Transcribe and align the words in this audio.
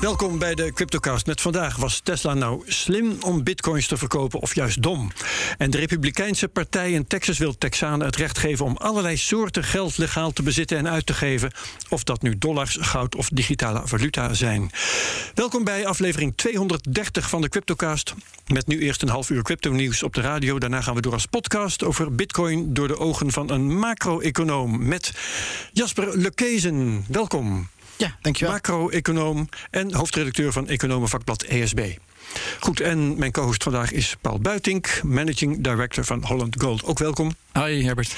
Welkom 0.00 0.38
bij 0.38 0.54
de 0.54 0.72
Cryptocast. 0.72 1.26
Met 1.26 1.40
vandaag 1.40 1.76
was 1.76 2.00
Tesla 2.00 2.34
nou 2.34 2.62
slim 2.66 3.16
om 3.20 3.42
bitcoins 3.42 3.86
te 3.86 3.96
verkopen 3.96 4.40
of 4.40 4.54
juist 4.54 4.82
dom? 4.82 5.12
En 5.56 5.70
de 5.70 5.78
Republikeinse 5.78 6.48
partij 6.48 6.92
in 6.92 7.06
Texas 7.06 7.38
wil 7.38 7.58
Texanen 7.58 8.06
het 8.06 8.16
recht 8.16 8.38
geven 8.38 8.64
om 8.64 8.76
allerlei 8.76 9.16
soorten 9.16 9.64
geld 9.64 9.98
legaal 9.98 10.32
te 10.32 10.42
bezitten 10.42 10.78
en 10.78 10.88
uit 10.88 11.06
te 11.06 11.14
geven. 11.14 11.52
Of 11.88 12.04
dat 12.04 12.22
nu 12.22 12.38
dollars, 12.38 12.76
goud 12.80 13.14
of 13.14 13.28
digitale 13.28 13.80
valuta 13.84 14.34
zijn. 14.34 14.70
Welkom 15.34 15.64
bij 15.64 15.86
aflevering 15.86 16.32
230 16.36 17.28
van 17.28 17.40
de 17.40 17.48
Cryptocast. 17.48 18.14
Met 18.46 18.66
nu 18.66 18.78
eerst 18.78 19.02
een 19.02 19.08
half 19.08 19.30
uur 19.30 19.42
crypto 19.42 19.70
nieuws 19.70 20.02
op 20.02 20.14
de 20.14 20.20
radio. 20.20 20.58
Daarna 20.58 20.80
gaan 20.80 20.94
we 20.94 21.00
door 21.00 21.12
als 21.12 21.26
podcast 21.26 21.84
over 21.84 22.14
bitcoin 22.14 22.74
door 22.74 22.88
de 22.88 22.98
ogen 22.98 23.32
van 23.32 23.50
een 23.50 23.78
macro-econoom 23.78 24.86
met 24.86 25.12
Jasper 25.72 26.18
Lekezen. 26.18 27.04
Welkom. 27.08 27.68
Ja, 27.98 28.16
dankjewel. 28.20 28.52
Macro-econoom 28.52 29.48
en 29.70 29.94
hoofdredacteur 29.94 30.52
van 30.52 30.68
Economenvakblad 30.68 31.42
ESB. 31.42 31.80
Goed, 32.60 32.80
en 32.80 33.18
mijn 33.18 33.32
co-host 33.32 33.62
vandaag 33.62 33.92
is 33.92 34.16
Paul 34.20 34.38
Buitink, 34.38 35.00
Managing 35.02 35.60
Director 35.64 36.04
van 36.04 36.24
Holland 36.24 36.60
Gold. 36.60 36.84
Ook 36.84 36.98
welkom. 36.98 37.34
Hoi 37.52 37.84
Herbert. 37.84 38.14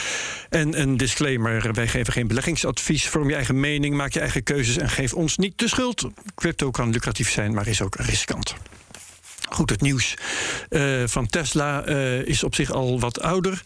En 0.48 0.81
een 0.81 0.97
disclaimer: 0.97 1.72
wij 1.72 1.89
geven 1.89 2.12
geen 2.12 2.27
beleggingsadvies. 2.27 3.09
Vorm 3.09 3.28
je 3.28 3.34
eigen 3.34 3.61
mening, 3.61 3.95
maak 3.95 4.12
je 4.12 4.20
eigen 4.20 4.42
keuzes 4.42 4.77
en 4.77 4.91
geef 4.91 5.14
ons 5.14 5.37
niet 5.37 5.59
de 5.59 5.69
schuld. 5.69 6.09
Crypto 6.34 6.70
kan 6.70 6.91
lucratief 6.91 7.31
zijn, 7.31 7.55
maar 7.55 7.67
is 7.67 7.83
ook 7.83 7.97
riskant. 7.97 8.55
Goed, 9.51 9.70
het 9.70 9.81
nieuws 9.81 10.15
uh, 10.70 11.03
van 11.06 11.27
Tesla 11.27 11.89
uh, 11.89 12.27
is 12.27 12.45
op 12.45 12.55
zich 12.55 12.70
al 12.70 13.01
wat 13.01 13.20
ouder. 13.20 13.62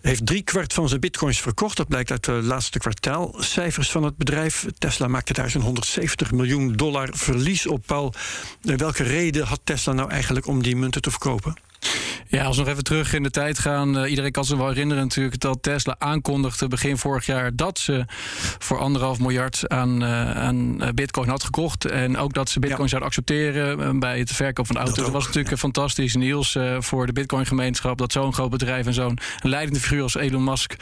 Heeft 0.00 0.26
drie 0.26 0.42
kwart 0.42 0.72
van 0.72 0.88
zijn 0.88 1.00
bitcoins 1.00 1.40
verkocht. 1.40 1.76
Dat 1.76 1.88
blijkt 1.88 2.10
uit 2.10 2.24
de 2.24 2.32
laatste 2.32 2.78
kwartaalcijfers 2.78 3.90
van 3.90 4.02
het 4.02 4.16
bedrijf. 4.16 4.66
Tesla 4.78 5.08
maakte 5.08 5.32
daar 5.32 5.50
zo'n 5.50 5.62
170 5.62 6.32
miljoen 6.32 6.72
dollar 6.72 7.08
verlies 7.12 7.66
op. 7.66 7.82
Paul, 7.86 8.14
uh, 8.62 8.76
welke 8.76 9.02
reden 9.02 9.46
had 9.46 9.60
Tesla 9.64 9.92
nou 9.92 10.10
eigenlijk 10.10 10.46
om 10.46 10.62
die 10.62 10.76
munten 10.76 11.02
te 11.02 11.10
verkopen? 11.10 11.69
Ja, 12.30 12.44
als 12.44 12.56
we 12.56 12.62
nog 12.62 12.72
even 12.72 12.84
terug 12.84 13.12
in 13.12 13.22
de 13.22 13.30
tijd 13.30 13.58
gaan. 13.58 13.96
Uh, 13.98 14.10
iedereen 14.10 14.32
kan 14.32 14.44
zich 14.44 14.56
wel 14.56 14.68
herinneren 14.68 15.02
natuurlijk 15.02 15.40
dat 15.40 15.62
Tesla 15.62 15.94
aankondigde 15.98 16.68
begin 16.68 16.98
vorig 16.98 17.26
jaar 17.26 17.56
dat 17.56 17.78
ze 17.78 18.04
voor 18.58 18.78
anderhalf 18.78 19.18
miljard 19.18 19.68
aan, 19.68 20.02
uh, 20.02 20.30
aan 20.30 20.80
bitcoin 20.94 21.28
had 21.28 21.44
gekocht. 21.44 21.84
En 21.84 22.16
ook 22.16 22.32
dat 22.32 22.48
ze 22.48 22.60
bitcoin 22.60 22.82
ja. 22.82 22.88
zouden 22.88 23.08
accepteren 23.08 23.98
bij 23.98 24.18
het 24.18 24.32
verkoop 24.32 24.66
van 24.66 24.76
auto's. 24.76 24.94
Dat, 24.94 25.04
dat 25.04 25.14
was 25.14 25.24
natuurlijk 25.24 25.50
ja. 25.50 25.56
fantastisch 25.56 26.14
nieuws 26.14 26.54
uh, 26.54 26.76
voor 26.80 27.06
de 27.06 27.12
bitcoin 27.12 27.46
gemeenschap. 27.46 27.98
Dat 27.98 28.12
zo'n 28.12 28.32
groot 28.32 28.50
bedrijf 28.50 28.86
en 28.86 28.94
zo'n 28.94 29.18
leidende 29.42 29.80
figuur 29.80 30.02
als 30.02 30.14
Elon 30.14 30.44
Musk 30.44 30.74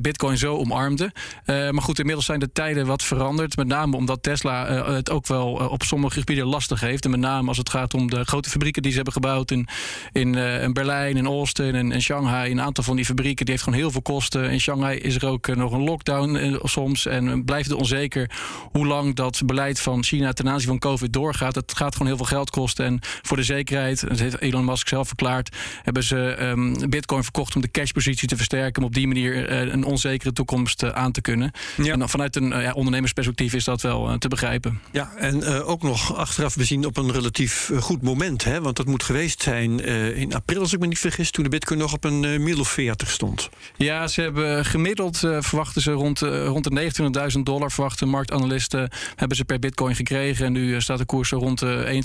bitcoin 0.00 0.38
zo 0.38 0.56
omarmde. 0.56 1.12
maar 1.46 1.82
goed, 1.82 1.98
inmiddels 1.98 2.26
zijn 2.26 2.40
de 2.40 2.52
tijden 2.52 2.86
wat 2.86 3.02
veranderd. 3.02 3.56
Met 3.56 3.66
name 3.66 3.96
omdat 3.96 4.22
Tesla 4.22 4.84
het 4.92 5.10
ook 5.10 5.26
wel 5.26 5.52
op 5.52 5.82
sommige 5.82 6.18
gebieden 6.18 6.46
lastig 6.46 6.80
heeft. 6.80 7.04
En 7.04 7.10
met 7.10 7.20
name 7.20 7.48
als 7.48 7.58
het 7.58 7.70
gaat 7.70 7.94
om 7.94 8.10
de 8.10 8.24
grote 8.24 8.50
fabrieken 8.50 8.82
die 8.82 8.90
ze 8.90 8.96
hebben 8.96 9.14
gebouwd 9.14 9.50
in, 9.50 9.68
in 10.12 10.19
in 10.20 10.72
Berlijn, 10.72 11.16
in 11.16 11.26
Austin 11.26 11.74
en, 11.74 11.92
en 11.92 12.02
Shanghai. 12.02 12.50
Een 12.50 12.60
aantal 12.60 12.84
van 12.84 12.96
die 12.96 13.04
fabrieken 13.04 13.44
die 13.44 13.54
heeft 13.54 13.64
gewoon 13.64 13.78
heel 13.78 13.90
veel 13.90 14.02
kosten. 14.02 14.50
In 14.50 14.60
Shanghai 14.60 14.98
is 14.98 15.14
er 15.14 15.26
ook 15.26 15.56
nog 15.56 15.72
een 15.72 15.84
lockdown 15.84 16.58
soms. 16.62 17.06
En 17.06 17.44
blijft 17.44 17.68
het 17.68 17.78
onzeker 17.78 18.30
hoe 18.70 18.86
lang 18.86 19.14
dat 19.14 19.42
beleid 19.46 19.80
van 19.80 20.04
China 20.04 20.32
ten 20.32 20.48
aanzien 20.48 20.68
van 20.68 20.78
COVID 20.78 21.12
doorgaat. 21.12 21.54
Het 21.54 21.76
gaat 21.76 21.92
gewoon 21.92 22.08
heel 22.08 22.16
veel 22.16 22.26
geld 22.26 22.50
kosten. 22.50 22.84
En 22.84 22.98
voor 23.00 23.36
de 23.36 23.42
zekerheid, 23.42 24.08
dat 24.08 24.18
heeft 24.18 24.40
Elon 24.40 24.64
Musk 24.64 24.88
zelf 24.88 25.06
verklaard, 25.06 25.56
hebben 25.82 26.02
ze 26.02 26.36
um, 26.40 26.90
bitcoin 26.90 27.22
verkocht 27.22 27.54
om 27.54 27.60
de 27.60 27.70
cashpositie 27.70 28.28
te 28.28 28.36
versterken. 28.36 28.82
Om 28.82 28.88
op 28.88 28.94
die 28.94 29.06
manier 29.06 29.50
uh, 29.50 29.72
een 29.72 29.84
onzekere 29.84 30.32
toekomst 30.32 30.82
uh, 30.82 30.90
aan 30.90 31.12
te 31.12 31.20
kunnen. 31.20 31.50
Ja. 31.76 31.92
En 31.92 32.08
vanuit 32.08 32.36
een 32.36 32.52
uh, 32.52 32.62
ja, 32.62 32.72
ondernemersperspectief 32.72 33.52
is 33.54 33.64
dat 33.64 33.80
wel 33.80 34.18
te 34.18 34.28
begrijpen. 34.28 34.80
Ja, 34.90 35.12
en 35.16 35.44
ook 35.44 35.82
nog 35.82 36.16
achteraf 36.16 36.56
bezien 36.56 36.86
op 36.86 36.96
een 36.96 37.12
relatief 37.12 37.70
goed 37.78 38.02
moment. 38.02 38.44
Hè? 38.44 38.60
Want 38.60 38.76
dat 38.76 38.86
moet 38.86 39.02
geweest 39.02 39.42
zijn 39.42 39.80
in 40.14 40.34
april 40.34 40.60
als 40.60 40.72
ik 40.72 40.80
me 40.80 40.86
niet 40.86 40.98
vergis, 40.98 41.30
toen 41.30 41.44
de 41.44 41.50
bitcoin 41.50 41.78
nog 41.78 41.92
op 41.92 42.04
een 42.04 42.22
uh, 42.22 42.58
of 42.58 42.68
40 42.68 43.10
stond. 43.10 43.48
Ja, 43.76 44.06
ze 44.06 44.20
hebben 44.20 44.64
gemiddeld, 44.64 45.22
uh, 45.22 45.36
verwachten 45.40 45.82
ze 45.82 45.92
rond, 45.92 46.22
uh, 46.22 46.46
rond 46.46 46.64
de 46.64 47.32
29.000 47.36 47.40
dollar, 47.42 47.70
verwachten 47.70 48.08
marktanalisten, 48.08 48.90
hebben 49.16 49.36
ze 49.36 49.44
per 49.44 49.58
bitcoin 49.58 49.94
gekregen. 49.94 50.46
En 50.46 50.52
nu 50.52 50.80
staat 50.80 50.98
de 50.98 51.04
koers 51.04 51.30
rond 51.30 51.58
de 51.58 52.02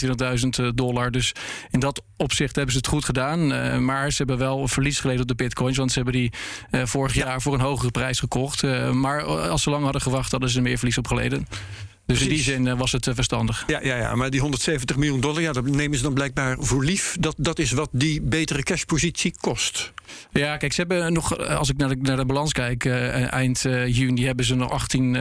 21.000 0.59 0.73
dollar. 0.75 1.11
Dus 1.11 1.31
in 1.71 1.79
dat 1.79 2.01
opzicht 2.17 2.55
hebben 2.55 2.73
ze 2.73 2.77
het 2.77 2.88
goed 2.88 3.05
gedaan. 3.05 3.83
maar 3.85 4.11
ze 4.11 4.17
hebben 4.17 4.37
wel 4.37 4.67
verlies 4.67 4.99
geleden 4.99 5.22
op 5.22 5.27
de 5.27 5.35
bitcoins, 5.35 5.77
want 5.77 5.91
ze 5.91 5.95
hebben 5.95 6.13
die 6.13 6.31
vorig 6.72 7.13
ja. 7.13 7.25
jaar 7.25 7.41
voor 7.41 7.53
een 7.53 7.59
hogere 7.59 7.91
prijs 7.91 8.19
gekocht. 8.19 8.63
maar 8.93 9.23
als 9.23 9.63
ze 9.63 9.69
lang 9.69 9.83
hadden 9.83 10.01
gewacht, 10.01 10.31
hadden 10.31 10.49
ze 10.49 10.61
meer 10.61 10.77
verlies 10.77 10.97
op 10.97 11.07
geleden. 11.07 11.47
Dus 12.05 12.21
in 12.21 12.29
die 12.29 12.41
zin 12.41 12.66
uh, 12.66 12.77
was 12.77 12.91
het 12.91 13.05
uh, 13.05 13.16
verstandig. 13.16 13.63
Ja, 13.67 13.79
ja, 13.83 13.95
ja, 13.95 14.16
maar 14.16 14.29
die 14.29 14.39
170 14.39 14.97
miljoen 14.97 15.19
dollar, 15.19 15.41
ja, 15.41 15.51
dat 15.51 15.66
nemen 15.66 15.97
ze 15.97 16.03
dan 16.03 16.13
blijkbaar 16.13 16.57
voor 16.59 16.83
lief. 16.83 17.16
Dat, 17.19 17.35
dat 17.38 17.59
is 17.59 17.71
wat 17.71 17.89
die 17.91 18.21
betere 18.21 18.63
cashpositie 18.63 19.33
kost. 19.39 19.93
Ja, 20.31 20.57
kijk, 20.57 20.73
ze 20.73 20.79
hebben 20.79 21.13
nog, 21.13 21.38
als 21.38 21.69
ik 21.69 21.77
naar 21.77 21.89
de, 21.89 21.95
naar 22.01 22.17
de 22.17 22.25
balans 22.25 22.51
kijk, 22.51 22.85
uh, 22.85 23.33
eind 23.33 23.61
juni 23.88 24.25
hebben 24.25 24.45
ze 24.45 24.55
nog 24.55 24.71
18 24.71 25.11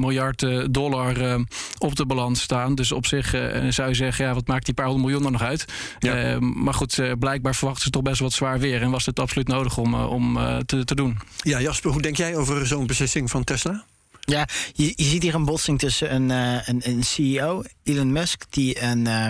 miljard 0.00 0.46
dollar 0.70 1.40
op 1.78 1.96
de 1.96 2.06
balans 2.06 2.42
staan. 2.42 2.74
Dus 2.74 2.92
op 2.92 3.06
zich 3.06 3.30
zou 3.68 3.88
je 3.88 3.94
zeggen, 3.94 4.24
ja, 4.24 4.34
wat 4.34 4.46
maakt 4.46 4.64
die 4.64 4.74
paar 4.74 4.86
honderd 4.86 5.04
miljoen 5.04 5.22
dan 5.22 5.32
nog 5.32 5.42
uit? 5.42 5.64
Ja. 5.98 6.38
maar 6.40 6.74
goed, 6.74 7.00
blijkbaar 7.18 7.54
verwachten 7.54 7.84
ze 7.84 7.90
toch 7.90 8.02
best 8.02 8.20
wat 8.20 8.32
zwaar 8.32 8.58
weer. 8.58 8.82
En 8.82 8.90
was 8.90 9.06
het 9.06 9.20
absoluut 9.20 9.48
nodig 9.48 9.78
om, 9.78 9.94
om 9.94 10.38
te, 10.66 10.84
te 10.84 10.94
doen. 10.94 11.18
Ja, 11.36 11.60
Jasper, 11.60 11.90
hoe 11.90 12.02
denk 12.02 12.16
jij 12.16 12.36
over 12.36 12.66
zo'n 12.66 12.86
beslissing 12.86 13.30
van 13.30 13.44
Tesla? 13.44 13.84
Ja, 14.26 14.48
je, 14.72 14.92
ziet 14.96 15.22
hier 15.22 15.34
een 15.34 15.44
botsing 15.44 15.78
tussen 15.78 16.14
een, 16.14 16.30
uh, 16.30 16.68
een, 16.68 16.80
een, 16.84 17.02
CEO, 17.02 17.62
Elon 17.82 18.12
Musk, 18.12 18.42
die 18.50 18.82
een, 18.82 19.06
uh, 19.06 19.26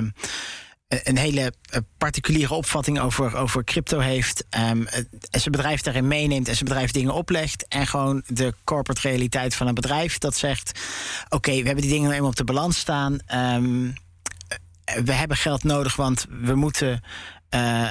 een 0.89 1.17
hele 1.17 1.53
particuliere 1.99 2.55
opvatting 2.55 3.01
over, 3.01 3.37
over 3.37 3.65
crypto 3.65 3.99
heeft. 3.99 4.45
En 4.51 4.89
zijn 5.31 5.51
bedrijf 5.51 5.81
daarin 5.81 6.09
meeneemt 6.09 6.49
en 6.49 6.55
zijn 6.55 6.69
bedrijf 6.69 6.91
dingen 6.91 7.15
oplegt. 7.15 7.69
En 7.69 7.87
gewoon 7.87 8.23
de 8.27 8.55
corporate 8.65 9.09
realiteit 9.09 9.55
van 9.55 9.67
een 9.67 9.75
bedrijf 9.75 10.19
dat 10.19 10.37
zegt: 10.37 10.81
Oké, 11.29 11.51
we 11.51 11.67
hebben 11.67 11.83
die 11.83 11.91
dingen 11.91 12.03
nou 12.03 12.15
eenmaal 12.15 12.31
op 12.31 12.37
de 12.37 12.45
balans 12.45 12.79
staan. 12.79 13.19
Um, 13.35 13.95
we 15.05 15.13
hebben 15.13 15.37
geld 15.37 15.65
nodig, 15.65 15.97
want 15.97 16.27
we 16.29 16.55
moeten. 16.55 17.03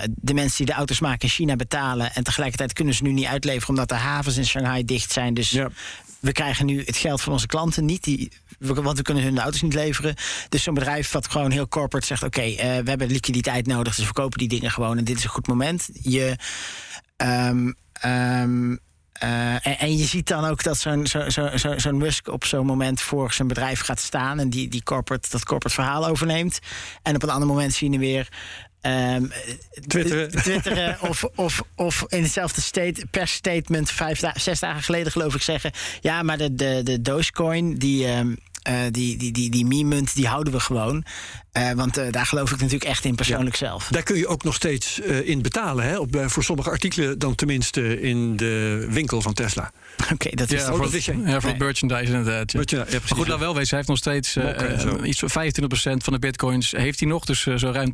De 0.06 0.34
mensen 0.34 0.58
die 0.58 0.66
de 0.66 0.80
auto's 0.80 1.00
maken 1.00 1.22
in 1.22 1.30
China 1.30 1.56
betalen. 1.56 2.14
En 2.14 2.24
tegelijkertijd 2.24 2.74
kunnen 2.74 2.94
ze 2.94 3.04
nu 3.04 3.12
niet 3.12 3.26
uitleveren 3.26 3.70
omdat 3.70 3.90
de 3.90 3.96
havens 3.96 4.38
in 4.38 4.46
Shanghai 4.46 4.86
dicht 4.86 5.12
zijn. 5.12 5.34
Dus 5.34 5.60
we 6.26 6.32
krijgen 6.32 6.66
nu 6.66 6.84
het 6.86 6.98
geld 6.98 7.22
van 7.22 7.34
onze 7.34 7.48
klanten 7.48 7.86
niet. 7.86 8.04
Die, 8.04 8.32
want 8.60 8.98
we 8.98 9.04
kunnen 9.04 9.24
hun 9.24 9.40
auto's 9.40 9.62
niet 9.62 9.74
leveren. 9.74 10.16
Dus 10.50 10.64
zo'n 10.64 10.74
bedrijf 10.74 11.12
wat 11.12 11.28
gewoon 11.28 11.52
heel 11.52 11.68
corporate 11.68 12.06
zegt... 12.06 12.24
oké, 12.24 12.44
uh, 12.44 12.58
we 12.58 12.90
hebben 12.90 13.08
liquiditeit 13.08 13.68
nodig, 13.68 13.88
dus 13.88 13.98
we 13.98 14.04
verkopen 14.04 14.38
die 14.38 14.48
dingen 14.48 14.72
gewoon... 14.72 14.98
en 14.98 15.04
dit 15.04 15.18
is 15.18 15.24
een 15.24 15.30
goed 15.30 15.48
moment. 15.48 15.90
Je... 16.02 16.36
Um, 17.18 17.76
um, 18.06 18.80
uh, 19.24 19.54
en, 19.68 19.80
en, 19.80 19.98
je 19.98 20.06
ziet 20.06 20.28
dan 20.28 20.46
ook 20.46 20.64
dat 20.64 20.78
zo'n 20.78 21.08
zo, 21.08 21.30
zo, 21.30 21.58
zo, 21.58 21.78
zo 21.78 21.92
Musk 21.92 22.28
op 22.28 22.46
zo'n 22.46 22.66
moment 22.66 23.02
voor 23.02 23.34
zijn 23.34 23.48
bedrijf 23.48 23.80
gaat 23.80 24.00
staan 24.00 24.40
en 24.40 24.50
die, 24.50 24.68
die 24.68 24.84
corporate, 24.84 25.30
dat 25.32 25.46
corporate 25.46 25.76
verhaal 25.76 26.08
overneemt. 26.08 26.60
En 27.02 27.16
op 27.16 27.24
een 27.24 27.30
ander 27.30 27.48
moment 27.48 27.74
zien 27.74 27.92
we 27.92 27.98
weer 27.98 28.28
Um, 28.88 29.32
twitteren, 29.88 30.32
twitteren 30.32 30.98
of, 31.02 31.24
of, 31.36 31.64
of 31.76 32.06
in 32.08 32.24
hetzelfde 32.24 32.62
state, 32.62 33.06
per 33.12 33.28
statement 33.28 33.92
vijf 33.92 34.20
da 34.20 34.34
zes 34.38 34.60
dagen 34.60 34.84
geleden 34.84 35.12
geloof 35.12 35.36
ik 35.36 35.42
zeggen... 35.42 35.72
ja, 36.02 36.24
maar 36.24 36.38
de, 36.38 36.56
de, 36.56 36.82
de 36.84 37.02
Dogecoin, 37.02 37.76
die, 37.76 38.08
um, 38.08 38.38
uh, 38.70 38.80
die, 38.92 39.18
die, 39.18 39.32
die, 39.32 39.50
die 39.50 39.66
meme-munt, 39.66 40.16
die 40.16 40.28
houden 40.28 40.54
we 40.54 40.60
gewoon. 40.60 41.06
Uh, 41.58 41.72
want 41.72 41.98
uh, 41.98 42.12
daar 42.12 42.26
geloof 42.26 42.52
ik 42.52 42.58
natuurlijk 42.58 42.84
echt 42.84 43.06
in 43.06 43.16
persoonlijk 43.16 43.56
ja. 43.56 43.68
zelf. 43.68 43.88
Daar 43.92 44.04
kun 44.04 44.18
je 44.18 44.28
ook 44.28 44.44
nog 44.44 44.54
steeds 44.54 45.00
in 45.00 45.42
betalen, 45.42 45.86
hè? 45.86 45.98
Op, 45.98 46.24
voor 46.26 46.44
sommige 46.44 46.70
artikelen 46.70 47.20
dan 47.20 47.36
tenminste 47.36 48.02
in 48.02 48.36
de 48.38 48.86
winkel 48.90 49.22
van 49.22 49.34
Tesla. 49.34 49.72
Oké, 50.04 50.14
okay, 50.14 50.32
dat 50.32 50.52
is 50.52 50.62
ja, 50.62 50.74
voor, 50.74 50.92
dat 50.92 51.04
ja, 51.04 51.40
voor 51.40 51.50
nee. 51.50 51.60
merchandise 51.60 52.14
inderdaad. 52.14 52.52
Ja. 52.52 52.62
Ja, 52.66 52.86
maar 52.90 53.02
goed, 53.08 53.28
nou 53.28 53.40
wel 53.40 53.56
wezen, 53.56 53.70
hij 53.70 53.78
heeft 53.78 53.88
nog 53.88 53.98
steeds 53.98 54.36
uh, 54.36 55.08
iets 55.08 55.24
van 55.26 55.44
25% 55.44 56.04
van 56.04 56.14
de 56.14 56.20
bitcoins 56.20 56.72
heeft 56.72 57.00
hij 57.00 57.10
nog. 57.10 57.26
Dus 57.26 57.46
uh, 57.46 57.56
zo 57.56 57.72
ruim 57.72 57.92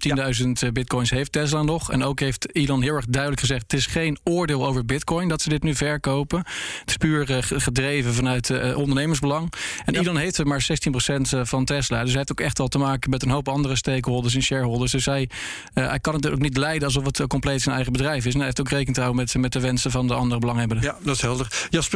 10.000 0.65 0.71
bitcoins 0.73 1.09
heeft 1.09 1.31
Tesla 1.31 1.61
nog. 1.61 1.91
En 1.91 2.03
ook 2.03 2.19
heeft 2.19 2.55
Elon 2.55 2.81
heel 2.81 2.95
erg 2.95 3.05
duidelijk 3.05 3.41
gezegd: 3.41 3.61
het 3.61 3.73
is 3.73 3.85
geen 3.85 4.17
oordeel 4.23 4.67
over 4.67 4.85
bitcoin 4.85 5.27
dat 5.27 5.41
ze 5.41 5.49
dit 5.49 5.63
nu 5.63 5.75
verkopen. 5.75 6.39
Het 6.79 6.89
is 6.89 6.97
puur 6.97 7.29
uh, 7.31 7.37
gedreven 7.39 8.13
vanuit 8.13 8.75
ondernemersbelang. 8.75 9.53
En 9.85 9.95
Elon 9.95 10.17
heeft 10.17 10.37
er 10.37 10.47
maar 10.47 10.51
maar 10.51 11.41
16% 11.41 11.47
van 11.47 11.65
Tesla. 11.65 11.99
Dus 11.99 12.09
hij 12.09 12.17
heeft 12.17 12.31
ook 12.31 12.39
echt 12.39 12.59
al 12.59 12.67
te 12.67 12.77
maken 12.77 13.09
met 13.09 13.23
een 13.23 13.29
hoop 13.29 13.47
andere 13.47 13.75
stakeholders 13.75 14.35
en 14.35 14.41
shareholders. 14.41 14.91
Dus 14.91 15.05
hij, 15.05 15.29
hij 15.73 15.99
kan 15.99 16.13
het 16.13 16.29
ook 16.29 16.39
niet 16.39 16.57
leiden 16.57 16.87
alsof 16.87 17.05
het 17.05 17.27
compleet 17.27 17.61
zijn 17.61 17.75
eigen 17.75 17.93
bedrijf 17.93 18.25
is. 18.25 18.31
En 18.31 18.37
hij 18.37 18.45
heeft 18.45 18.59
ook 18.59 18.69
rekening 18.69 18.95
te 18.95 19.01
houden 19.01 19.23
met, 19.23 19.35
met 19.41 19.53
de 19.53 19.59
wensen 19.59 19.91
van 19.91 20.07
de 20.07 20.13
andere 20.13 20.39
belanghebbenden. 20.39 20.85
Ja, 20.85 20.97
dat 21.03 21.15
is 21.15 21.21
helder. 21.21 21.67
Jasper, 21.69 21.90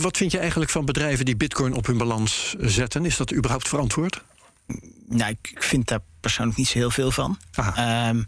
wat 0.00 0.16
vind 0.16 0.32
je 0.32 0.38
eigenlijk 0.38 0.70
van 0.70 0.84
bedrijven 0.84 1.24
die 1.24 1.36
bitcoin 1.36 1.74
op 1.74 1.86
hun 1.86 1.98
balans 1.98 2.54
zetten? 2.58 3.04
Is 3.04 3.16
dat 3.16 3.32
überhaupt 3.32 3.68
verantwoord? 3.68 4.22
Nou, 5.06 5.36
ik 5.42 5.62
vind 5.62 5.88
daar 5.88 6.00
persoonlijk 6.20 6.58
niet 6.58 6.68
zo 6.68 6.78
heel 6.78 6.90
veel 6.90 7.10
van. 7.10 7.38
Um, 7.78 8.24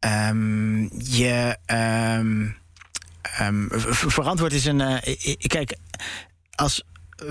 um, 0.00 0.90
je 0.98 1.58
um, 1.66 2.56
verantwoord 4.08 4.52
is 4.52 4.64
een. 4.64 4.80
Uh, 4.80 4.96
kijk, 5.38 5.76
als 6.54 6.82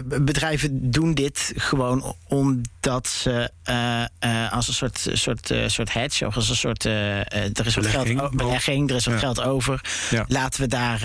bedrijven 0.05 0.91
doen 0.91 1.13
dit 1.13 1.53
gewoon 1.55 2.15
omdat 2.27 3.07
ze 3.07 3.51
uh, 3.69 4.05
uh, 4.31 4.51
als 4.51 4.67
een 4.67 4.73
soort, 4.73 5.07
soort, 5.13 5.51
uh, 5.51 5.67
soort 5.67 5.93
hedge 5.93 6.25
of 6.25 6.35
als 6.35 6.49
een 6.49 6.55
soort. 6.55 6.85
er 6.85 7.65
is 7.65 7.75
wat 7.75 7.85
geld, 7.85 8.35
belegging, 8.35 8.89
er 8.89 8.95
is 8.95 9.05
wat 9.05 9.13
ja. 9.13 9.19
geld 9.19 9.41
over. 9.41 9.81
Ja. 10.09 10.25
Laten 10.27 10.61
we 10.61 10.67
daar. 10.67 11.03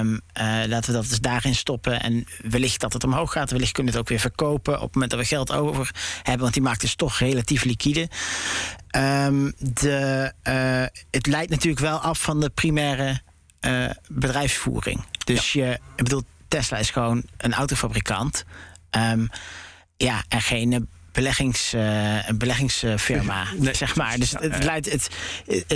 Um, 0.00 0.20
laten 0.68 0.92
we 0.92 0.98
dat 0.98 1.08
dus 1.08 1.20
daarin 1.20 1.54
stoppen. 1.54 2.00
En 2.00 2.26
wellicht 2.42 2.80
dat 2.80 2.92
het 2.92 3.04
omhoog 3.04 3.32
gaat. 3.32 3.50
Wellicht 3.50 3.72
kunnen 3.72 3.92
we 3.92 3.98
het 3.98 4.06
ook 4.08 4.12
weer 4.12 4.22
verkopen 4.22 4.74
op 4.74 4.82
het 4.82 4.94
moment 4.94 5.10
dat 5.10 5.20
we 5.20 5.26
geld 5.26 5.52
over 5.52 5.90
hebben. 6.22 6.42
Want 6.42 6.54
die 6.54 6.62
markt 6.62 6.82
is 6.82 6.94
toch 6.94 7.18
relatief 7.18 7.64
liquide. 7.64 8.08
Um, 8.96 9.52
de, 9.58 10.32
het 11.10 11.26
leidt 11.26 11.50
natuurlijk 11.50 11.82
wel 11.82 11.98
af 11.98 12.20
van 12.20 12.40
de 12.40 12.50
primaire 12.50 13.20
bedrijfsvoering. 14.08 15.04
Dus 15.24 15.52
ja. 15.52 15.64
je. 15.64 15.72
Ik 15.72 16.04
bedoel, 16.04 16.22
Tesla 16.48 16.78
is 16.78 16.90
gewoon 16.90 17.22
een 17.36 17.54
autofabrikant. 17.54 18.44
Um, 18.90 19.28
ja, 19.96 20.24
en 20.28 20.40
geen 20.40 20.88
beleggings, 21.12 21.74
uh, 21.74 22.28
beleggingsfirma, 22.34 23.46
nee. 23.56 23.74
zeg 23.74 23.96
maar. 23.96 24.18
Dus 24.18 24.30
het, 24.38 24.64
leidt, 24.64 24.90
het, 24.92 25.08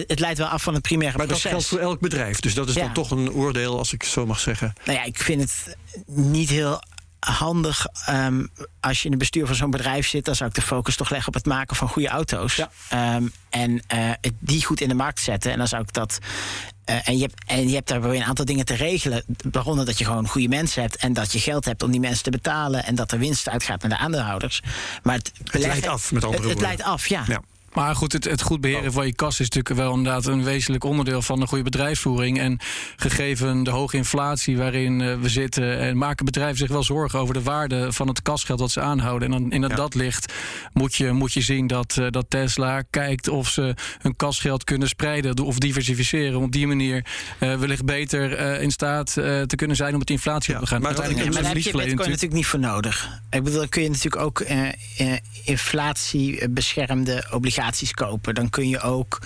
het, 0.07 0.21
leidt 0.21 0.39
wel 0.39 0.47
af 0.47 0.63
van 0.63 0.75
het 0.75 0.83
primaire 0.83 1.19
maar 1.19 1.27
proces. 1.27 1.45
Maar 1.45 1.53
dat 1.53 1.63
geldt 1.63 1.83
voor 1.83 1.91
elk 1.91 2.01
bedrijf. 2.01 2.41
Dus 2.41 2.55
dat 2.55 2.69
is 2.69 2.75
ja. 2.75 2.81
dan 2.81 2.93
toch 2.93 3.11
een 3.11 3.33
oordeel, 3.33 3.79
als 3.79 3.93
ik 3.93 4.03
zo 4.03 4.27
mag 4.27 4.41
zeggen. 4.41 4.73
Nou 4.85 4.99
ja, 4.99 5.05
ik 5.05 5.19
vind 5.19 5.41
het 5.41 5.77
niet 6.07 6.49
heel 6.49 6.83
handig 7.27 7.87
um, 8.09 8.51
als 8.81 8.99
je 8.99 9.05
in 9.05 9.11
het 9.11 9.19
bestuur 9.19 9.47
van 9.47 9.55
zo'n 9.55 9.71
bedrijf 9.71 10.09
zit, 10.09 10.25
dan 10.25 10.35
zou 10.35 10.49
ik 10.49 10.55
de 10.55 10.63
focus 10.63 10.97
toch 10.97 11.11
leggen 11.11 11.29
op 11.29 11.35
het 11.35 11.47
maken 11.47 11.77
van 11.77 11.89
goede 11.89 12.09
auto's. 12.09 12.55
Ja. 12.55 13.17
Um, 13.17 13.33
en 13.51 13.83
uh, 13.95 14.11
die 14.39 14.65
goed 14.65 14.81
in 14.81 14.89
de 14.89 14.95
markt 14.95 15.21
zetten. 15.21 15.53
En 15.53 15.59
dan 15.59 15.69
zou 15.69 15.83
ik 15.83 15.93
dat. 15.93 16.19
Uh, 16.91 17.09
en, 17.09 17.17
je 17.17 17.23
hebt, 17.23 17.45
en 17.47 17.69
je 17.69 17.75
hebt 17.75 17.89
daar 17.89 18.03
weer 18.03 18.15
een 18.15 18.25
aantal 18.25 18.45
dingen 18.45 18.65
te 18.65 18.75
regelen. 18.75 19.25
Waaronder 19.51 19.85
dat 19.85 19.99
je 19.99 20.05
gewoon 20.05 20.29
goede 20.29 20.49
mensen 20.49 20.83
hebt. 20.83 20.97
En 20.97 21.13
dat 21.13 21.33
je 21.33 21.41
geld 21.41 21.65
hebt 21.65 21.83
om 21.83 21.91
die 21.91 22.01
mensen 22.01 22.23
te 22.23 22.31
betalen. 22.31 22.85
En 22.85 22.95
dat 22.95 23.13
er 23.13 23.19
winst 23.19 23.49
uitgaat 23.49 23.83
naar 23.83 23.91
de 23.91 23.99
aandeelhouders. 23.99 24.63
Maar 25.03 25.15
het, 25.15 25.33
het 25.45 25.61
leidt 25.63 25.87
af, 25.87 26.13
met 26.13 26.25
andere 26.25 26.43
het, 26.43 26.53
woorden. 26.53 26.69
Het 26.69 26.79
leidt 26.79 26.83
af, 26.83 27.09
ja. 27.09 27.25
ja. 27.27 27.43
Maar 27.73 27.97
goed, 27.97 28.13
het, 28.13 28.25
het 28.25 28.43
goed 28.43 28.61
beheren 28.61 28.89
oh. 28.89 28.95
van 28.95 29.07
je 29.07 29.15
kas 29.15 29.41
is 29.41 29.49
natuurlijk 29.49 29.75
wel 29.75 29.95
inderdaad 29.95 30.27
een 30.27 30.45
wezenlijk 30.45 30.85
onderdeel 30.85 31.23
van 31.23 31.41
een 31.41 31.49
goede 31.49 31.65
bedrijfsvoering. 31.65 32.39
En 32.39 32.59
gegeven 32.97 33.63
de 33.63 33.71
hoge 33.71 33.97
inflatie 33.97 34.57
waarin 34.57 35.01
uh, 35.01 35.15
we 35.21 35.29
zitten, 35.29 35.79
en 35.79 35.99
maken 35.99 36.25
bedrijven 36.25 36.57
zich 36.57 36.69
wel 36.69 36.83
zorgen 36.83 37.19
over 37.19 37.35
de 37.35 37.43
waarde 37.43 37.93
van 37.93 38.09
het 38.09 38.23
kasgeld 38.23 38.59
dat 38.59 38.71
ze 38.71 38.81
aanhouden. 38.81 39.33
En 39.33 39.41
dan 39.41 39.53
in 39.53 39.61
ja. 39.61 39.69
dat 39.69 39.95
licht 39.95 40.33
moet 40.73 40.95
je, 40.95 41.13
moet 41.13 41.33
je 41.33 41.41
zien 41.41 41.67
dat, 41.67 41.97
uh, 42.01 42.07
dat 42.11 42.25
Tesla 42.29 42.83
kijkt 42.91 43.29
of 43.29 43.49
ze 43.49 43.75
hun 43.99 44.17
kasgeld 44.17 44.65
kunnen 44.65 44.89
spreiden 44.89 45.39
of 45.39 45.59
diversificeren. 45.59 46.39
Om 46.39 46.45
op 46.45 46.53
die 46.53 46.67
manier 46.67 47.07
uh, 47.41 47.59
wellicht 47.59 47.85
beter 47.85 48.39
in 48.61 48.71
staat 48.71 49.13
te 49.13 49.53
kunnen 49.57 49.77
zijn 49.77 49.93
om 49.93 49.99
met 49.99 50.07
de 50.07 50.13
inflatie 50.13 50.53
ja, 50.53 50.59
op 50.59 50.65
te 50.65 50.71
gaan. 50.71 50.83
Maar, 50.83 50.93
ja, 50.93 50.99
maar 50.99 51.09
daar 51.09 51.25
heb 51.25 51.25
je 51.25 51.63
Bitcoin 51.63 51.73
natuurlijk. 51.73 51.99
natuurlijk 51.99 52.33
niet 52.33 52.47
voor 52.47 52.59
nodig. 52.59 53.21
Ik 53.31 53.43
bedoel, 53.43 53.59
dan 53.59 53.69
kun 53.69 53.83
je 53.83 53.89
natuurlijk 53.89 54.23
ook 54.23 54.45
inflatiebeschermde 55.45 57.27
obligaties 57.31 57.62
kopen. 57.95 58.35
Dan 58.35 58.51
kun 58.51 58.69
je 58.69 58.81
ook 58.81 59.19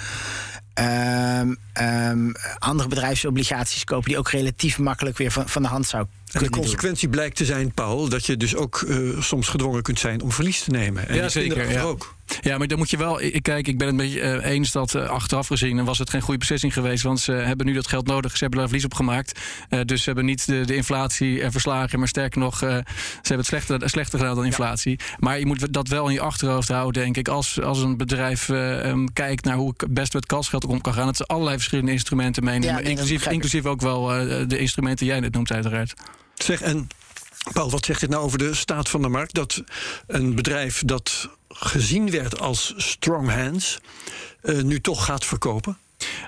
um, 0.79 1.57
um, 1.81 2.33
andere 2.59 2.89
bedrijfsobligaties 2.89 3.85
kopen 3.85 4.09
die 4.09 4.19
ook 4.19 4.29
relatief 4.29 4.79
makkelijk 4.79 5.19
weer 5.19 5.31
van, 5.31 5.49
van 5.49 5.63
de 5.63 5.69
hand 5.69 5.87
zou 5.87 6.07
en 6.33 6.43
de 6.43 6.51
consequentie 6.51 7.03
doen. 7.03 7.11
blijkt 7.11 7.37
te 7.37 7.45
zijn, 7.45 7.73
Paul, 7.73 8.09
dat 8.09 8.27
je 8.27 8.37
dus 8.37 8.57
ook 8.57 8.81
uh, 8.81 9.21
soms 9.21 9.49
gedwongen 9.49 9.83
kunt 9.83 9.99
zijn 9.99 10.23
om 10.23 10.33
verlies 10.33 10.63
te 10.63 10.71
nemen. 10.71 11.09
En 11.09 11.15
ja, 11.15 11.29
zeker. 11.29 11.71
Ja. 11.71 11.83
ook. 11.83 12.15
Ja, 12.41 12.59
maar 12.59 12.67
dan 12.67 12.79
moet 12.79 12.91
je 12.91 12.97
wel. 12.97 13.23
Ik, 13.23 13.43
kijk, 13.43 13.69
ik 13.69 13.79
ben 13.79 13.87
het 13.87 13.97
een 14.01 14.07
beetje 14.07 14.21
uh, 14.21 14.45
eens 14.45 14.73
dat 14.73 14.95
uh, 14.95 15.09
achteraf 15.09 15.47
gezien 15.47 15.85
was 15.85 15.99
het 15.99 16.11
geen 16.11 16.21
goede 16.21 16.39
beslissing 16.39 16.73
geweest. 16.73 17.03
Want 17.03 17.21
ze 17.21 17.33
hebben 17.33 17.67
nu 17.67 17.73
dat 17.73 17.87
geld 17.87 18.07
nodig. 18.07 18.33
Ze 18.33 18.39
hebben 18.39 18.59
daar 18.59 18.69
verlies 18.69 18.85
op 18.85 18.95
gemaakt. 18.95 19.41
Uh, 19.71 19.81
dus 19.85 19.99
ze 19.99 20.05
hebben 20.05 20.25
niet 20.25 20.47
de, 20.47 20.65
de 20.65 20.77
inflatie 20.77 21.51
verslagen. 21.51 21.99
Maar 21.99 22.09
sterker 22.09 22.41
nog, 22.41 22.59
ze 22.59 22.67
hebben 23.13 23.37
het 23.37 23.47
slechter, 23.47 23.91
slechter 23.91 24.19
gedaan 24.19 24.35
dan 24.35 24.45
inflatie. 24.45 24.99
Ja. 24.99 25.17
Maar 25.19 25.39
je 25.39 25.47
moet 25.47 25.73
dat 25.73 25.89
wel 25.89 26.07
in 26.07 26.13
je 26.13 26.21
achterhoofd 26.21 26.69
houden, 26.69 27.03
denk 27.03 27.17
ik. 27.17 27.29
Als, 27.29 27.61
als 27.61 27.83
een 27.83 27.97
bedrijf 27.97 28.49
um, 28.49 29.13
kijkt 29.13 29.45
naar 29.45 29.57
hoe 29.57 29.73
ik 29.77 29.95
best 29.95 30.13
met 30.13 30.27
kasgeld 30.27 30.65
om 30.65 30.81
kan 30.81 30.95
gaan. 30.95 31.07
Dat 31.07 31.17
ze 31.17 31.25
allerlei 31.25 31.57
verschillende 31.57 31.93
instrumenten 31.93 32.45
meenemen. 32.45 32.83
Ja, 32.83 32.89
inclusief, 32.89 33.27
inclusief 33.27 33.65
ook 33.65 33.81
wel 33.81 34.07
de 34.49 34.59
instrumenten 34.59 35.07
jij 35.07 35.21
net 35.21 35.33
noemt, 35.33 35.53
uiteraard. 35.53 35.95
Zeg, 36.43 36.61
en 36.61 36.89
Paul, 37.53 37.71
wat 37.71 37.85
zegt 37.85 38.01
dit 38.01 38.11
nou 38.11 38.25
over 38.25 38.39
de 38.39 38.55
staat 38.55 38.89
van 38.89 39.03
de 39.03 39.09
markt? 39.09 39.35
Dat 39.35 39.63
een 40.07 40.35
bedrijf 40.35 40.83
dat 40.85 41.29
gezien 41.49 42.11
werd 42.11 42.41
als 42.41 42.75
strong 42.77 43.31
hands, 43.31 43.79
uh, 44.43 44.63
nu 44.63 44.81
toch 44.81 45.05
gaat 45.05 45.25
verkopen? 45.25 45.79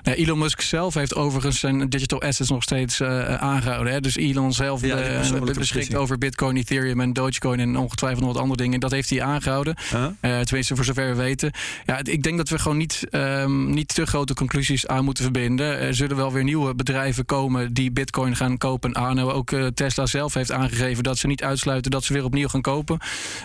Nou, 0.03 0.17
Elon 0.17 0.37
Musk 0.37 0.61
zelf 0.61 0.93
heeft 0.93 1.15
overigens 1.15 1.59
zijn 1.59 1.89
digital 1.89 2.21
assets 2.21 2.49
nog 2.49 2.63
steeds 2.63 2.99
uh, 2.99 3.35
aangehouden. 3.35 3.93
Hè? 3.93 3.99
Dus 3.99 4.15
Elon 4.15 4.53
zelf 4.53 4.83
uh, 4.83 5.41
beschikt 5.53 5.95
over 5.95 6.17
Bitcoin, 6.17 6.57
Ethereum 6.57 7.01
en 7.01 7.13
Dogecoin 7.13 7.59
en 7.59 7.77
ongetwijfeld 7.77 8.23
nog 8.23 8.33
wat 8.33 8.41
andere 8.41 8.61
dingen. 8.61 8.79
Dat 8.79 8.91
heeft 8.91 9.09
hij 9.09 9.21
aangehouden. 9.21 9.75
Huh? 9.91 10.39
Tenminste, 10.43 10.75
voor 10.75 10.85
zover 10.85 11.09
we 11.09 11.15
weten. 11.15 11.51
Ja, 11.85 11.99
ik 12.03 12.23
denk 12.23 12.37
dat 12.37 12.49
we 12.49 12.59
gewoon 12.59 12.77
niet, 12.77 13.07
um, 13.11 13.69
niet 13.69 13.93
te 13.93 14.05
grote 14.05 14.33
conclusies 14.33 14.87
aan 14.87 15.03
moeten 15.03 15.23
verbinden. 15.23 15.79
Er 15.79 15.95
zullen 15.95 16.15
wel 16.15 16.31
weer 16.31 16.43
nieuwe 16.43 16.75
bedrijven 16.75 17.25
komen 17.25 17.73
die 17.73 17.91
Bitcoin 17.91 18.35
gaan 18.35 18.57
kopen 18.57 18.93
en 18.93 19.01
aanhouden. 19.01 19.35
Ook 19.35 19.73
Tesla 19.73 20.05
zelf 20.05 20.33
heeft 20.33 20.51
aangegeven 20.51 21.03
dat 21.03 21.17
ze 21.17 21.27
niet 21.27 21.43
uitsluiten 21.43 21.91
dat 21.91 22.03
ze 22.03 22.13
weer 22.13 22.23
opnieuw 22.23 22.47
gaan 22.47 22.61
kopen. 22.61 22.99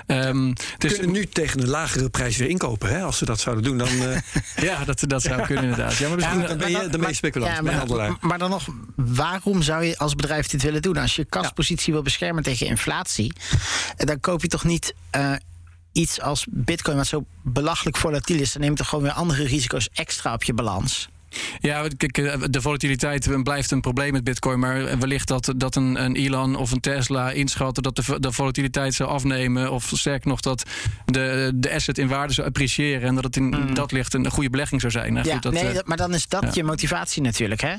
Um, 0.07 0.53
kunnen 0.79 1.11
nu 1.11 1.27
tegen 1.27 1.61
een 1.61 1.69
lagere 1.69 2.11
prijs 2.11 2.37
weer 2.37 2.49
inkopen, 2.49 2.89
hè? 2.89 3.03
Als 3.03 3.19
ze 3.19 3.25
dat 3.25 3.41
zouden 3.41 3.65
doen, 3.65 3.79
dan. 3.79 3.89
ja, 4.69 4.85
dat, 4.85 5.05
dat 5.07 5.23
zou 5.23 5.43
kunnen 5.47 5.65
inderdaad. 5.65 5.97
Ja, 5.97 6.09
maar 6.09 6.21
ja, 6.21 6.44
dan 6.47 7.01
ben 7.01 7.09
je 7.09 7.15
speculant. 7.15 7.55
Ja, 7.55 7.63
maar, 7.63 8.17
maar, 8.21 8.39
dan 8.39 8.51
nog, 8.51 8.67
waarom 8.97 9.63
zou 9.63 9.85
je 9.85 9.99
als 9.99 10.15
bedrijf 10.15 10.47
dit 10.47 10.63
willen 10.63 10.83
doen? 10.83 10.97
Als 10.97 11.17
je 11.17 11.25
kaspositie 11.25 11.93
wil 11.93 12.03
beschermen 12.03 12.43
tegen 12.43 12.67
inflatie, 12.67 13.33
dan 13.97 14.21
koop 14.21 14.43
je 14.43 14.49
toch 14.49 14.65
niet. 14.65 14.95
Uh, 15.17 15.33
iets 15.93 16.21
als 16.21 16.47
bitcoin 16.51 16.97
wat 16.97 17.07
zo 17.07 17.25
belachelijk 17.43 17.97
volatiel 17.97 18.41
is, 18.41 18.53
dan 18.53 18.63
neem 18.63 18.71
je 18.71 18.77
toch 18.77 18.89
gewoon 18.89 19.05
weer 19.05 19.13
andere 19.13 19.45
risico's 19.45 19.89
extra 19.93 20.33
op 20.33 20.43
je 20.43 20.55
balans. 20.55 21.09
Ja, 21.59 21.87
kijk, 21.97 22.53
de 22.53 22.61
volatiliteit 22.61 23.43
blijft 23.43 23.71
een 23.71 23.81
probleem 23.81 24.13
met 24.13 24.25
Bitcoin. 24.25 24.59
Maar 24.59 24.99
wellicht 24.99 25.29
dat, 25.29 25.53
dat 25.57 25.77
een, 25.77 26.05
een 26.05 26.17
Elon 26.17 26.57
of 26.57 26.73
een 26.73 26.81
Tesla 26.81 27.31
inschatten 27.31 27.83
dat 27.83 27.97
de, 27.97 28.21
de 28.21 28.33
volatiliteit 28.33 28.95
zou 28.95 29.11
afnemen. 29.11 29.73
Of 29.73 29.91
sterk 29.95 30.25
nog 30.25 30.41
dat 30.41 30.63
de, 31.05 31.53
de 31.55 31.73
asset 31.73 31.99
in 31.99 32.09
waarde 32.09 32.33
zou 32.33 32.47
appreciëren. 32.47 33.09
En 33.09 33.15
dat 33.15 33.25
het 33.25 33.37
in 33.37 33.45
mm. 33.45 33.75
dat 33.75 33.93
licht 33.93 34.15
een 34.15 34.31
goede 34.31 34.51
belegging 34.51 34.81
zou 34.81 34.93
zijn. 34.93 35.13
Nou, 35.13 35.27
ja, 35.27 35.33
goed, 35.33 35.43
dat, 35.43 35.53
nee, 35.53 35.81
maar 35.85 35.97
dan 35.97 36.15
is 36.15 36.29
dat 36.29 36.43
ja. 36.43 36.51
je 36.53 36.65
motivatie 36.65 37.23
natuurlijk. 37.23 37.61
Hè? 37.61 37.75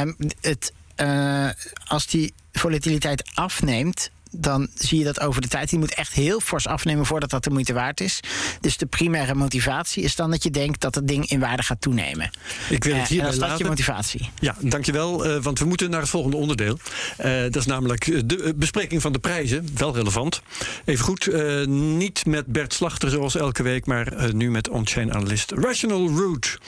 Um, 0.00 0.16
het, 0.40 0.72
uh, 0.96 1.48
als 1.86 2.06
die 2.06 2.32
volatiliteit 2.52 3.30
afneemt, 3.34 4.10
dan 4.32 4.68
zie 4.74 4.98
je 4.98 5.04
dat 5.04 5.20
over 5.20 5.42
de 5.42 5.48
tijd. 5.48 5.70
Die 5.70 5.78
moet 5.78 5.94
echt 5.94 6.12
heel 6.12 6.40
fors 6.40 6.66
afnemen 6.66 7.06
voordat 7.06 7.30
dat 7.30 7.44
de 7.44 7.50
moeite 7.50 7.72
waard 7.72 8.00
is. 8.00 8.20
Dus 8.60 8.76
de 8.76 8.86
primaire 8.86 9.34
motivatie 9.34 10.02
is 10.02 10.16
dan 10.16 10.30
dat 10.30 10.42
je 10.42 10.50
denkt 10.50 10.80
dat 10.80 10.94
het 10.94 11.08
ding 11.08 11.30
in 11.30 11.40
waarde 11.40 11.62
gaat 11.62 11.80
toenemen. 11.80 12.30
Ik 12.68 12.84
wil 12.84 12.94
het 12.94 13.08
hier 13.08 13.32
uh, 13.32 13.38
dat 13.38 13.58
je 13.58 13.64
motivatie. 13.64 14.30
Ja, 14.40 14.56
dankjewel. 14.60 15.26
Uh, 15.26 15.42
want 15.42 15.58
we 15.58 15.64
moeten 15.64 15.90
naar 15.90 16.00
het 16.00 16.08
volgende 16.08 16.36
onderdeel. 16.36 16.78
Uh, 17.24 17.42
dat 17.42 17.56
is 17.56 17.66
namelijk 17.66 18.28
de 18.28 18.54
bespreking 18.56 19.02
van 19.02 19.12
de 19.12 19.18
prijzen. 19.18 19.68
Wel 19.76 19.94
relevant. 19.94 20.42
Even 20.84 21.04
goed, 21.04 21.30
niet 21.66 22.26
met 22.26 22.46
Bert 22.46 22.74
Slachter 22.74 23.10
zoals 23.10 23.36
elke 23.36 23.62
week, 23.62 23.86
maar 23.86 24.34
nu 24.34 24.50
met 24.50 24.68
on-chain 24.68 25.14
analyst 25.14 25.50
Rational 25.50 26.08
Root. 26.08 26.58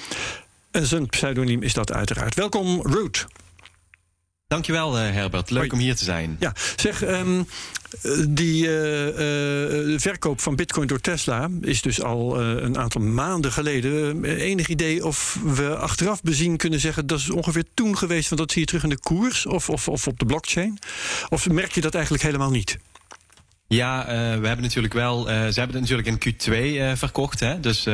En 0.71 0.87
zijn 0.87 1.06
pseudoniem 1.06 1.62
is 1.62 1.73
dat 1.73 1.92
uiteraard. 1.92 2.35
Welkom, 2.35 2.83
Root. 2.83 3.26
Dankjewel, 4.47 4.99
uh, 4.99 5.11
Herbert. 5.11 5.51
Leuk 5.51 5.61
Hoi. 5.61 5.73
om 5.73 5.79
hier 5.79 5.97
te 5.97 6.05
zijn. 6.05 6.37
Ja, 6.41 6.53
zeg, 6.77 7.03
um, 7.03 7.47
die 8.29 8.67
uh, 8.67 9.07
uh, 9.07 9.99
verkoop 9.99 10.41
van 10.41 10.57
Bitcoin 10.57 10.87
door 10.87 11.01
Tesla 11.01 11.49
is 11.61 11.83
dus 11.83 12.03
al 12.03 12.41
een 12.41 12.79
aantal 12.79 13.01
maanden 13.01 13.53
geleden. 13.53 14.25
enig 14.25 14.69
idee 14.69 15.05
of 15.05 15.39
we 15.45 15.77
achteraf 15.77 16.23
bezien 16.23 16.57
kunnen 16.57 16.81
zeggen 16.81 17.07
dat 17.07 17.19
is 17.19 17.31
ongeveer 17.31 17.65
toen 17.75 17.99
geweest, 17.99 18.29
want 18.29 18.41
dat 18.41 18.53
zie 18.53 18.61
je 18.61 18.67
terug 18.67 18.83
in 18.83 18.89
de 18.89 19.01
koers 19.01 19.47
of, 19.47 19.69
of, 19.69 19.89
of 19.89 20.07
op 20.07 20.19
de 20.19 20.27
blockchain? 20.27 20.79
Of 21.29 21.49
merk 21.49 21.73
je 21.73 21.81
dat 21.81 21.95
eigenlijk 21.95 22.25
helemaal 22.25 22.51
niet? 22.51 22.79
Ja, 23.68 24.00
uh, 24.00 24.06
we 24.40 24.47
hebben 24.47 24.62
natuurlijk 24.62 24.94
wel. 24.94 25.18
Uh, 25.21 25.35
ze 25.35 25.61
hebben 25.61 25.80
het 25.80 25.90
natuurlijk 25.90 26.09
in 26.09 26.35
Q2 26.35 26.52
uh, 26.52 26.90
verkocht. 26.94 27.40
Hè? 27.40 27.61
Dus 27.61 27.85
we 27.85 27.90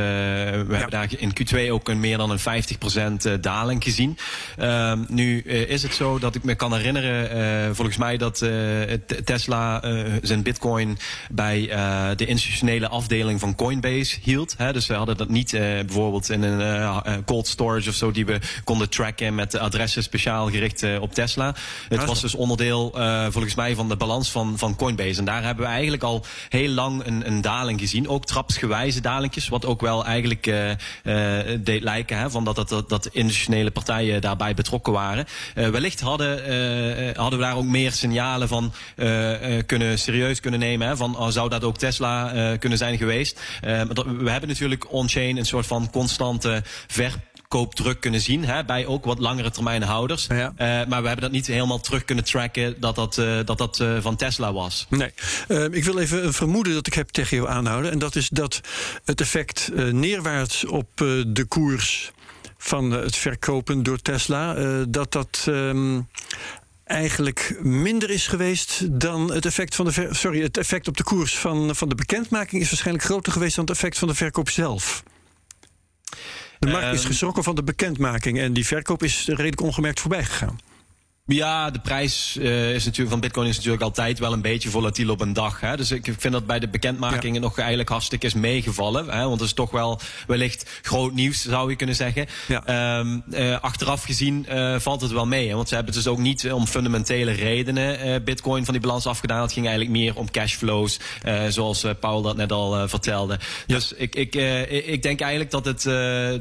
ja. 0.69 0.75
hebben 0.75 0.91
daar 0.91 1.09
in 1.17 1.33
Q2 1.41 1.71
ook 1.71 1.89
een 1.89 2.01
meer 2.01 2.17
dan 2.17 2.31
een 2.31 2.65
50% 3.37 3.41
daling 3.41 3.83
gezien. 3.83 4.19
Ehm, 4.57 4.99
nu 5.09 5.41
is 5.43 5.83
het 5.83 5.95
zo 5.95 6.19
dat 6.19 6.35
ik 6.35 6.45
me 6.45 6.55
kan 6.55 6.75
herinneren, 6.75 7.75
volgens 7.77 7.97
mij, 7.97 8.17
dat 8.17 8.45
Tesla 9.25 9.83
zijn 10.23 10.43
Bitcoin 10.43 10.99
bij 11.31 11.67
de 12.17 12.27
institutionele 12.27 12.89
afdeling 12.89 13.41
van 13.41 13.55
Coinbase 13.55 14.19
hield. 14.23 14.55
Hè? 14.57 14.73
Dus 14.73 14.87
we 14.87 14.95
hadden 14.95 15.17
dat 15.17 15.29
niet 15.29 15.51
bijvoorbeeld 15.51 16.31
in 16.31 16.43
een 16.43 17.25
cold 17.25 17.47
storage 17.47 17.89
of 17.89 17.95
zo 17.95 18.11
die 18.11 18.27
we 18.27 18.39
konden 18.65 18.89
tracken 18.89 19.35
met 19.35 19.59
adressen 19.59 20.03
speciaal 20.03 20.51
gericht 20.51 20.99
op 21.01 21.15
Tesla. 21.15 21.55
Het 21.89 22.05
was 22.05 22.21
dus 22.21 22.35
onderdeel, 22.35 22.91
volgens 23.31 23.55
mij, 23.55 23.75
van 23.75 23.89
de 23.89 23.97
balans 23.97 24.31
van, 24.31 24.59
van 24.59 24.77
Coinbase. 24.77 25.19
En 25.19 25.25
daar 25.25 25.43
hebben 25.43 25.60
we 25.61 25.67
eigenlijk 25.67 26.03
al 26.03 26.25
heel 26.49 26.69
lang 26.69 27.07
een, 27.07 27.27
een 27.27 27.41
daling 27.41 27.81
gezien. 27.81 28.09
Ook 28.09 28.27
trapsgewijze 28.27 29.01
dalingjes, 29.01 29.49
wat 29.49 29.67
ook 29.67 29.81
wel 29.81 30.05
eigenlijk 30.05 30.47
uh, 30.47 30.69
uh, 30.69 30.77
deed 31.61 31.83
lijken 31.83 32.19
hè, 32.19 32.31
van 32.31 32.45
dat, 32.45 32.69
dat, 32.69 32.89
dat, 32.89 33.09
institutionele 33.13 33.71
partijen 33.71 34.21
daarbij 34.21 34.55
betrokken 34.55 34.93
waren. 34.93 35.27
Uh, 35.55 35.69
wellicht 35.69 36.01
hadden, 36.01 36.37
hadden 37.17 37.39
we 37.39 37.45
daar 37.45 37.57
ook 37.57 37.65
meer 37.65 37.93
signalen 37.93 38.49
van 38.49 38.73
kunnen, 39.67 39.99
serieus 39.99 40.41
kunnen 40.41 40.61
nemen. 40.61 40.89
Hè, 40.89 40.97
van 40.97 41.17
oh, 41.17 41.29
zou 41.29 41.49
dat 41.49 41.65
ook 41.65 41.79
Tesla 41.79 42.57
kunnen 42.57 42.79
zijn 42.79 42.99
geweest? 42.99 43.41
we 43.61 44.31
hebben 44.31 44.49
natuurlijk 44.49 44.93
on-chain 44.93 45.37
een 45.37 45.47
soort 45.47 45.67
van 45.67 45.91
constante 45.91 46.63
ver 46.87 47.15
koopdruk 47.51 48.01
kunnen 48.01 48.21
zien 48.21 48.45
hè, 48.45 48.65
bij 48.65 48.87
ook 48.87 49.05
wat 49.05 49.19
langere 49.19 49.51
termijn 49.51 49.83
houders. 49.83 50.27
Ja. 50.29 50.37
Uh, 50.37 50.89
maar 50.89 51.01
we 51.01 51.07
hebben 51.07 51.21
dat 51.21 51.31
niet 51.31 51.47
helemaal 51.47 51.81
terug 51.81 52.05
kunnen 52.05 52.25
tracken 52.25 52.81
dat 52.81 52.95
dat, 52.95 53.17
uh, 53.17 53.39
dat, 53.45 53.59
dat 53.59 53.79
uh, 53.79 53.97
van 54.01 54.17
Tesla 54.17 54.53
was. 54.53 54.87
Nee, 54.89 55.13
ik 55.71 55.85
wil 55.85 55.99
even 55.99 56.25
een 56.25 56.33
vermoeden 56.33 56.75
dat 56.75 56.87
ik 56.87 56.95
heb 56.95 57.09
tegen 57.09 57.37
jou 57.37 57.49
aanhouden. 57.49 57.91
En 57.91 57.99
dat 57.99 58.17
is 58.17 58.29
dat 58.29 58.61
het 59.05 59.21
effect 59.21 59.71
neerwaarts 59.75 60.65
op 60.65 60.89
de 61.27 61.45
koers 61.49 62.13
van 62.59 62.91
het 62.91 63.17
verkopen 63.17 63.83
door 63.83 63.99
Tesla, 63.99 64.55
dat 64.89 65.13
dat. 65.13 65.45
Um, 65.49 66.09
eigenlijk 66.85 67.59
minder 67.63 68.11
is 68.11 68.27
geweest 68.27 69.01
dan 69.01 69.33
het 69.33 69.47
effect 69.47 69.75
van 69.75 69.85
de 69.85 70.09
sorry, 70.11 70.43
het 70.43 70.57
effect 70.57 70.89
op 70.89 70.97
de 70.97 71.03
koers 71.03 71.39
van, 71.39 71.77
van 71.77 71.89
de 71.89 71.95
bekendmaking 71.95 72.63
is 72.63 72.69
waarschijnlijk 72.69 73.05
groter 73.05 73.33
geweest 73.33 73.57
dan 73.57 73.65
het 73.65 73.75
effect 73.75 73.99
van 73.99 74.09
de 74.09 74.15
verkoop 74.15 74.51
zelf. 74.51 75.03
De 76.61 76.71
markt 76.71 76.93
is 76.93 77.01
ehm, 77.01 77.09
geschrokken 77.09 77.43
van 77.43 77.55
de 77.55 77.63
bekendmaking 77.63 78.39
en 78.39 78.53
die 78.53 78.67
verkoop 78.67 79.03
is 79.03 79.27
redelijk 79.27 79.61
ongemerkt 79.61 80.01
voorbij 80.01 80.25
gegaan. 80.25 80.59
Ja, 81.33 81.71
de 81.71 81.79
prijs 81.79 82.37
uh, 82.39 82.75
is 82.75 82.85
natuurlijk, 82.85 83.11
van 83.11 83.21
Bitcoin 83.21 83.49
is 83.49 83.57
natuurlijk 83.57 83.83
altijd 83.83 84.19
wel 84.19 84.33
een 84.33 84.41
beetje 84.41 84.69
volatiel 84.69 85.11
op 85.11 85.21
een 85.21 85.33
dag. 85.33 85.61
Hè? 85.61 85.77
Dus 85.77 85.91
ik 85.91 86.15
vind 86.19 86.33
dat 86.33 86.47
bij 86.47 86.59
de 86.59 86.69
bekendmakingen 86.69 87.41
nog 87.41 87.59
eigenlijk 87.59 87.89
hartstikke 87.89 88.27
is 88.27 88.35
meegevallen. 88.35 89.09
Hè? 89.09 89.23
Want 89.23 89.41
het 89.41 89.49
is 89.49 89.53
toch 89.53 89.71
wel 89.71 90.01
wellicht 90.27 90.81
groot 90.83 91.13
nieuws, 91.13 91.43
zou 91.43 91.71
je 91.71 91.77
kunnen 91.77 91.95
zeggen. 91.95 92.27
Ja. 92.49 92.99
Um, 92.99 93.23
uh, 93.31 93.61
achteraf 93.61 94.05
gezien 94.05 94.47
uh, 94.51 94.79
valt 94.79 95.01
het 95.01 95.11
wel 95.11 95.27
mee. 95.27 95.49
Hè? 95.49 95.55
Want 95.55 95.69
ze 95.69 95.75
hebben 95.75 95.95
dus 95.95 96.07
ook 96.07 96.19
niet 96.19 96.53
om 96.53 96.67
fundamentele 96.67 97.33
redenen 97.33 98.25
Bitcoin 98.25 98.65
van 98.65 98.75
die 98.75 98.83
balans 98.83 99.07
afgedaan. 99.07 99.43
Het 99.43 99.53
ging 99.53 99.67
eigenlijk 99.67 99.99
meer 99.99 100.17
om 100.17 100.31
cashflows, 100.31 101.01
zoals 101.49 101.85
Paul 102.01 102.23
dat 102.23 102.37
net 102.37 102.53
al 102.53 102.89
vertelde. 102.89 103.39
Ja. 103.67 103.75
Dus 103.75 103.93
ik, 103.93 104.15
ik, 104.15 104.35
ik 104.87 105.03
denk 105.03 105.21
eigenlijk 105.21 105.51
dat 105.51 105.65
het, 105.65 105.83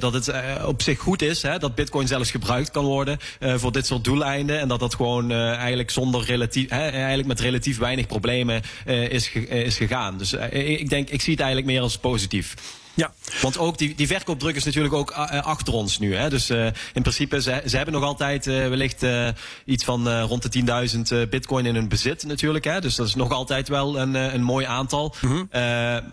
dat 0.01 0.13
het 0.13 0.31
op 0.65 0.81
zich 0.81 1.00
goed 1.00 1.22
is 1.22 1.41
hè? 1.41 1.58
dat 1.58 1.75
Bitcoin 1.75 2.08
zelfs 2.08 2.31
gebruikt 2.31 2.72
kan 2.72 2.86
worden 2.86 3.19
voor 3.39 3.72
dit 3.72 3.86
soort 3.86 4.03
doeleinden. 4.03 4.60
En 4.60 4.67
dat 4.67 4.78
dat 4.79 4.95
gewoon 4.95 5.31
uh, 5.31 5.53
eigenlijk 5.53 5.89
zonder 5.89 6.25
relatief, 6.25 6.69
eigenlijk 6.69 7.27
met 7.27 7.39
relatief 7.39 7.77
weinig 7.77 8.07
problemen 8.07 8.62
uh, 8.86 9.09
is, 9.09 9.27
ge 9.27 9.48
is 9.48 9.77
gegaan. 9.77 10.17
Dus 10.17 10.33
ik 10.51 10.89
denk, 10.89 11.09
ik 11.09 11.21
zie 11.21 11.31
het 11.31 11.41
eigenlijk 11.41 11.71
meer 11.71 11.81
als 11.81 11.98
positief. 11.98 12.55
Ja. 13.00 13.13
Want 13.41 13.58
ook 13.58 13.77
die, 13.77 13.96
die 13.96 14.08
verkoopdruk 14.08 14.56
is 14.56 14.63
natuurlijk 14.63 14.94
ook 14.94 15.12
achter 15.12 15.74
ons 15.74 16.00
nu. 16.00 16.15
Hè? 16.15 16.29
Dus 16.29 16.50
uh, 16.50 16.65
in 16.94 17.01
principe, 17.01 17.41
ze, 17.41 17.62
ze 17.65 17.75
hebben 17.75 17.94
nog 17.94 18.03
altijd 18.03 18.48
uh, 18.48 18.68
wellicht 18.68 19.03
uh, 19.03 19.27
iets 19.65 19.84
van 19.84 20.22
rond 20.22 20.53
de 20.53 20.88
10.000 21.24 21.29
bitcoin 21.29 21.65
in 21.65 21.75
hun 21.75 21.88
bezit 21.88 22.24
natuurlijk. 22.24 22.65
Hè? 22.65 22.82
Dus 22.82 22.96
dat 22.96 23.08
is 23.08 23.15
nog 23.15 23.32
altijd 23.32 23.68
wel 23.68 24.00
een, 24.00 24.13
een 24.13 24.44
mooi 24.44 24.65
aantal. 24.65 25.15
Mm 25.22 25.29
-hmm. 25.29 25.50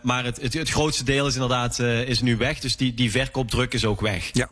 maar 0.03 0.25
het, 0.25 0.41
het, 0.41 0.53
het, 0.53 0.71
grootste 0.71 1.05
deel 1.05 1.27
is 1.27 1.35
inderdaad 1.35 1.79
is 1.79 2.21
nu 2.21 2.37
weg. 2.37 2.59
Dus 2.61 2.77
die, 2.77 2.95
die 2.95 3.11
verkoopdruk 3.11 3.75
is 3.75 3.85
ook 3.85 4.01
weg. 4.01 4.31
Ja. 4.33 4.49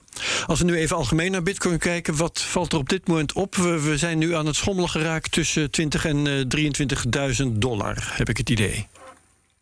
Als 0.47 0.59
we 0.59 0.65
nu 0.65 0.77
even 0.77 0.97
algemeen 0.97 1.31
naar 1.31 1.43
bitcoin 1.43 1.79
kijken, 1.79 2.17
wat 2.17 2.41
valt 2.41 2.73
er 2.73 2.79
op 2.79 2.89
dit 2.89 3.09
moment 3.09 3.33
op? 3.33 3.55
We, 3.55 3.81
we 3.81 3.99
zijn 3.99 4.19
nu 4.19 4.35
aan 4.35 4.47
het 4.47 4.57
schommelen 4.57 4.91
geraakt 4.91 5.33
tussen 5.33 5.71
20 5.71 6.05
en 6.05 6.49
23.000 7.45 7.47
dollar, 7.53 8.13
heb 8.17 8.29
ik 8.29 8.37
het 8.37 8.51
idee. 8.51 8.87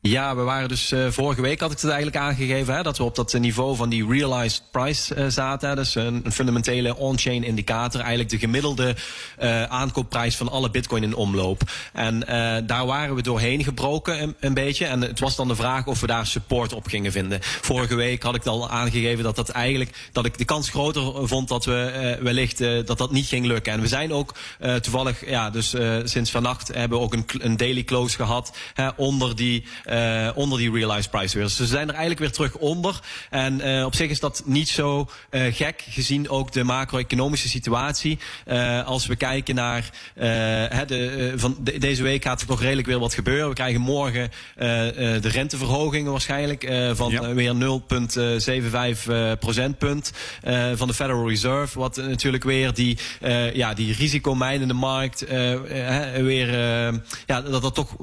Ja, 0.09 0.37
we 0.37 0.43
waren 0.43 0.69
dus 0.69 0.93
uh, 0.93 1.07
vorige 1.11 1.41
week 1.41 1.61
had 1.61 1.71
ik 1.71 1.77
het 1.81 1.91
eigenlijk 1.91 2.25
aangegeven 2.25 2.75
hè, 2.75 2.83
dat 2.83 2.99
we 2.99 3.05
op 3.05 3.15
dat 3.15 3.33
niveau 3.33 3.77
van 3.77 3.89
die 3.89 4.09
realized 4.09 4.63
price 4.71 5.15
uh, 5.15 5.27
zaten. 5.29 5.69
Hè, 5.69 5.75
dus 5.75 5.95
een, 5.95 6.25
fundamentele 6.33 6.97
on-chain 6.97 7.45
indicator, 7.45 8.01
eigenlijk 8.01 8.31
de 8.31 8.39
gemiddelde 8.39 8.97
uh, 9.43 9.63
aankoopprijs 9.63 10.37
van 10.37 10.49
alle 10.49 10.71
bitcoin 10.71 11.03
in 11.03 11.15
omloop. 11.15 11.63
En 11.93 12.21
daar 12.67 12.87
waren 12.87 13.15
we 13.15 13.23
doorheen 13.23 13.65
gebroken 13.65 14.23
een, 14.23 14.37
een, 14.41 14.55
beetje. 14.55 14.87
En 14.87 15.01
het 15.01 15.21
was 15.21 15.37
dan 15.37 15.49
de 15.49 15.57
vraag 15.57 15.87
of 15.87 16.01
we 16.01 16.07
daar 16.07 16.27
support 16.27 16.73
op 16.73 16.87
gingen 16.87 17.13
vinden. 17.13 17.39
Vorige 17.43 17.95
week 17.95 18.23
had 18.23 18.35
ik 18.35 18.47
al 18.47 18.71
aangegeven 18.71 19.25
dat 19.25 19.37
dat 19.37 19.49
eigenlijk 19.49 20.09
dat 20.13 20.25
ik 20.25 20.39
de 20.39 20.45
kans 20.45 20.71
groter 20.71 21.29
vond 21.29 21.49
dat 21.49 21.65
we 21.65 22.19
wellicht 22.21 22.59
dat 22.59 22.99
dat 22.99 23.13
niet 23.13 23.27
ging 23.27 23.47
lukken. 23.47 23.73
En 23.73 23.81
we 23.81 23.89
zijn 23.89 24.13
ook 24.13 24.35
toevallig, 24.81 25.29
ja, 25.29 25.51
dus 25.51 25.75
sinds 26.05 26.31
vannacht 26.31 26.75
hebben 26.75 26.99
we 26.99 27.05
ook 27.05 27.13
een, 27.13 27.25
een 27.39 27.57
daily 27.57 27.85
close 27.85 28.17
gehad 28.17 28.57
hè, 28.75 28.89
onder 28.97 29.37
die 29.37 29.65
uh, 29.93 30.29
onder 30.35 30.59
die 30.59 30.73
realized 30.73 31.11
price 31.11 31.35
weer. 31.35 31.45
Dus 31.45 31.57
ze 31.57 31.67
zijn 31.67 31.89
er 31.89 31.95
eigenlijk 31.95 32.21
weer 32.21 32.33
terug 32.33 32.57
onder. 32.57 33.01
En 33.31 33.69
uh, 33.69 33.85
op 33.85 33.95
zich 33.95 34.11
is 34.11 34.21
dat 34.21 34.43
niet 34.45 34.69
zo 34.69 35.09
uh, 35.31 35.55
gek, 35.55 35.85
gezien 35.89 36.29
ook 36.29 36.53
de 36.53 36.65
macro-economische 36.65 37.49
situatie. 37.49 38.19
als 38.85 39.07
we 39.07 39.17
kijken 39.17 39.55
naar 39.55 39.91
de, 40.87 41.33
van 41.37 41.57
de, 41.61 41.79
deze 41.79 42.03
week 42.03 42.23
gaat 42.23 42.41
er 42.41 42.47
nog 42.49 42.61
redelijk 42.61 42.87
weer 42.87 42.99
wat 42.99 43.15
gebeuren. 43.15 43.49
We 43.49 43.55
krijgen 43.55 43.81
morgen 43.81 44.31
de 44.57 45.29
renteverhogingen 45.29 46.11
waarschijnlijk 46.11 46.73
van 46.93 47.11
ja. 47.11 47.35
weer 47.35 47.55
0,75 49.35 49.39
procentpunt 49.39 50.13
van 50.75 50.89
de 50.89 50.95
Federal 50.95 51.29
Reserve. 51.29 51.79
Wat 51.79 51.97
natuurlijk 51.97 52.45
weer 52.45 52.75
die, 52.75 52.99
ja, 53.53 53.75
die 53.75 53.95
risicomijnende 53.95 54.75
markt 54.75 55.27
weer 56.21 56.53
ja, 57.27 57.41
dat 57.41 57.63
dat 57.63 57.75
toch 57.75 57.97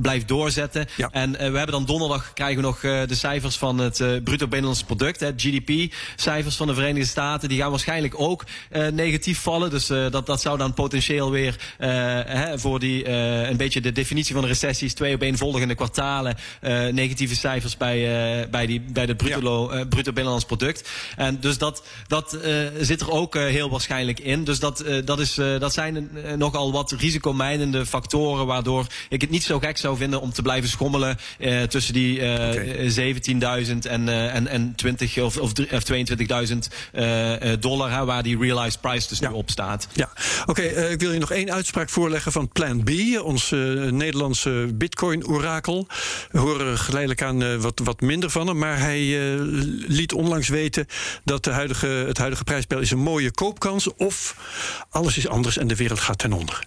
blijft 0.00 0.28
doorzetten. 0.28 0.86
Ja. 0.96 1.08
En 1.12 1.33
we 1.38 1.58
hebben 1.58 1.70
dan 1.70 1.84
donderdag 1.84 2.32
krijgen 2.32 2.56
we 2.56 2.62
nog 2.62 2.82
uh, 2.82 3.00
de 3.06 3.14
cijfers 3.14 3.56
van 3.56 3.78
het 3.78 4.00
uh, 4.00 4.22
bruto 4.24 4.46
binnenlands 4.46 4.82
product, 4.82 5.20
het 5.20 5.42
GDP-cijfers 5.42 6.56
van 6.56 6.66
de 6.66 6.74
Verenigde 6.74 7.08
Staten. 7.08 7.48
Die 7.48 7.58
gaan 7.58 7.70
waarschijnlijk 7.70 8.20
ook 8.20 8.44
negatief 8.92 9.38
vallen. 9.38 9.70
Dus 9.70 9.86
dat, 9.86 10.26
dat 10.26 10.40
zou 10.40 10.58
dan 10.58 10.74
potentieel 10.74 11.30
weer 11.30 11.74
hè, 11.78 12.58
voor 12.58 12.80
die 12.80 13.08
een 13.08 13.56
beetje 13.56 13.80
de 13.80 13.92
definitie 13.92 14.32
van 14.34 14.42
de 14.42 14.48
recessies, 14.48 14.94
twee 14.94 15.14
opeenvolgende 15.14 15.74
kwartalen, 15.74 16.36
negatieve 16.90 17.34
cijfers 17.34 17.76
bij, 17.76 18.48
bij, 18.50 18.66
die, 18.66 18.80
bij 18.80 19.04
het 19.04 19.16
bruto, 19.16 19.74
ja. 19.74 19.84
bruto 19.84 20.12
binnenlands 20.12 20.44
product. 20.44 20.88
En 21.16 21.40
dus 21.40 21.58
dat, 21.58 21.82
dat 22.06 22.38
zit 22.80 23.00
er 23.00 23.10
ook 23.10 23.34
heel 23.34 23.70
waarschijnlijk 23.70 24.20
in. 24.20 24.44
Dus 24.44 24.58
dat, 24.58 24.84
dat, 25.04 25.20
is, 25.20 25.34
dat 25.34 25.72
zijn 25.72 26.10
nogal 26.36 26.72
wat 26.72 26.92
risicomijdende 26.92 27.86
factoren 27.86 28.46
waardoor 28.46 28.86
ik 29.08 29.20
het 29.20 29.30
niet 29.30 29.44
zo 29.44 29.58
gek 29.58 29.78
zou 29.78 29.96
vinden 29.96 30.20
om 30.20 30.32
te 30.32 30.42
blijven 30.42 30.68
schommelen 30.68 31.16
uh, 31.38 31.62
tussen 31.62 31.94
die 31.94 32.18
uh, 32.18 32.32
okay. 32.32 33.64
17.000 33.66 33.78
en, 33.88 34.08
en, 34.08 34.46
en 34.46 34.74
20 34.74 35.18
of, 35.18 35.36
of, 35.36 35.52
of 35.72 35.82
22.000 35.92 37.60
dollar, 37.60 37.90
hè, 37.90 38.04
waar 38.04 38.22
die 38.22 38.38
realized 38.38 38.80
price 38.80 39.08
dus 39.08 39.18
ja. 39.18 39.28
nu 39.28 39.34
op 39.34 39.50
staat. 39.50 39.88
Ja, 39.92 40.10
oké. 40.46 40.50
Okay, 40.50 40.90
ik 40.92 41.00
wil 41.00 41.12
je 41.12 41.18
nog 41.18 41.30
één 41.30 41.52
uitspraak 41.52 41.90
voorleggen 41.90 42.32
van 42.32 42.48
Plan 42.48 42.84
B, 42.84 42.90
ons 43.22 43.50
Nederlandse 43.90 44.68
Bitcoin-orakel. 44.74 45.86
We 46.30 46.38
horen 46.38 46.78
geleidelijk 46.78 47.22
aan 47.22 47.60
wat, 47.60 47.80
wat 47.84 48.00
minder 48.00 48.30
van 48.30 48.46
hem, 48.46 48.58
maar 48.58 48.78
hij 48.78 49.00
liet 49.86 50.12
onlangs 50.12 50.48
weten 50.48 50.86
dat 51.24 51.44
de 51.44 51.50
huidige, 51.50 51.86
het 51.86 52.18
huidige 52.18 52.44
prijsspel 52.44 52.80
is 52.80 52.90
een 52.90 52.98
mooie 52.98 53.30
koopkans 53.30 53.94
of 53.94 54.36
alles 54.90 55.16
is 55.16 55.28
anders 55.28 55.56
en 55.56 55.66
de 55.66 55.76
wereld 55.76 56.00
gaat 56.00 56.18
ten 56.18 56.32
onder. 56.32 56.66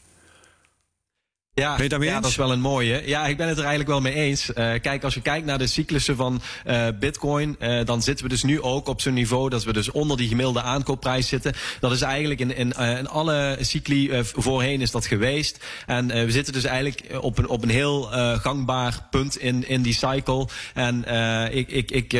Ja, 1.59 1.73
ben 1.73 1.83
je 1.83 1.89
daarmee 1.89 2.09
ja 2.09 2.19
dat 2.19 2.29
is 2.29 2.35
wel 2.35 2.51
een 2.51 2.59
mooie. 2.59 3.01
Ja, 3.05 3.25
ik 3.25 3.37
ben 3.37 3.47
het 3.47 3.57
er 3.57 3.65
eigenlijk 3.65 3.89
wel 3.89 4.01
mee 4.01 4.13
eens. 4.13 4.49
Uh, 4.49 4.55
kijk, 4.55 5.03
als 5.03 5.13
je 5.13 5.21
kijkt 5.21 5.45
naar 5.45 5.57
de 5.57 5.67
cyclussen 5.67 6.15
van 6.15 6.41
uh, 6.67 6.87
Bitcoin, 6.99 7.55
uh, 7.59 7.85
dan 7.85 8.01
zitten 8.01 8.25
we 8.25 8.31
dus 8.31 8.43
nu 8.43 8.61
ook 8.61 8.87
op 8.87 9.01
zo'n 9.01 9.13
niveau 9.13 9.49
dat 9.49 9.63
we 9.63 9.73
dus 9.73 9.91
onder 9.91 10.17
die 10.17 10.27
gemiddelde 10.27 10.61
aankoopprijs 10.61 11.27
zitten. 11.27 11.53
Dat 11.79 11.91
is 11.91 12.01
eigenlijk 12.01 12.39
in, 12.39 12.55
in, 12.55 12.71
in 12.71 13.07
alle 13.07 13.57
cycli 13.61 14.23
voorheen 14.23 14.81
is 14.81 14.91
dat 14.91 15.05
geweest. 15.05 15.65
En 15.85 16.07
we 16.07 16.31
zitten 16.31 16.53
dus 16.53 16.63
eigenlijk 16.63 17.03
op 17.21 17.37
een, 17.37 17.47
op 17.47 17.63
een 17.63 17.69
heel 17.69 18.01
gangbaar 18.41 19.07
punt 19.09 19.37
in, 19.37 19.67
in 19.67 19.81
die 19.81 19.93
cycle. 19.93 20.47
En 20.73 21.03
ik, 21.51 21.69
ik, 21.69 21.91
ik, 21.91 22.13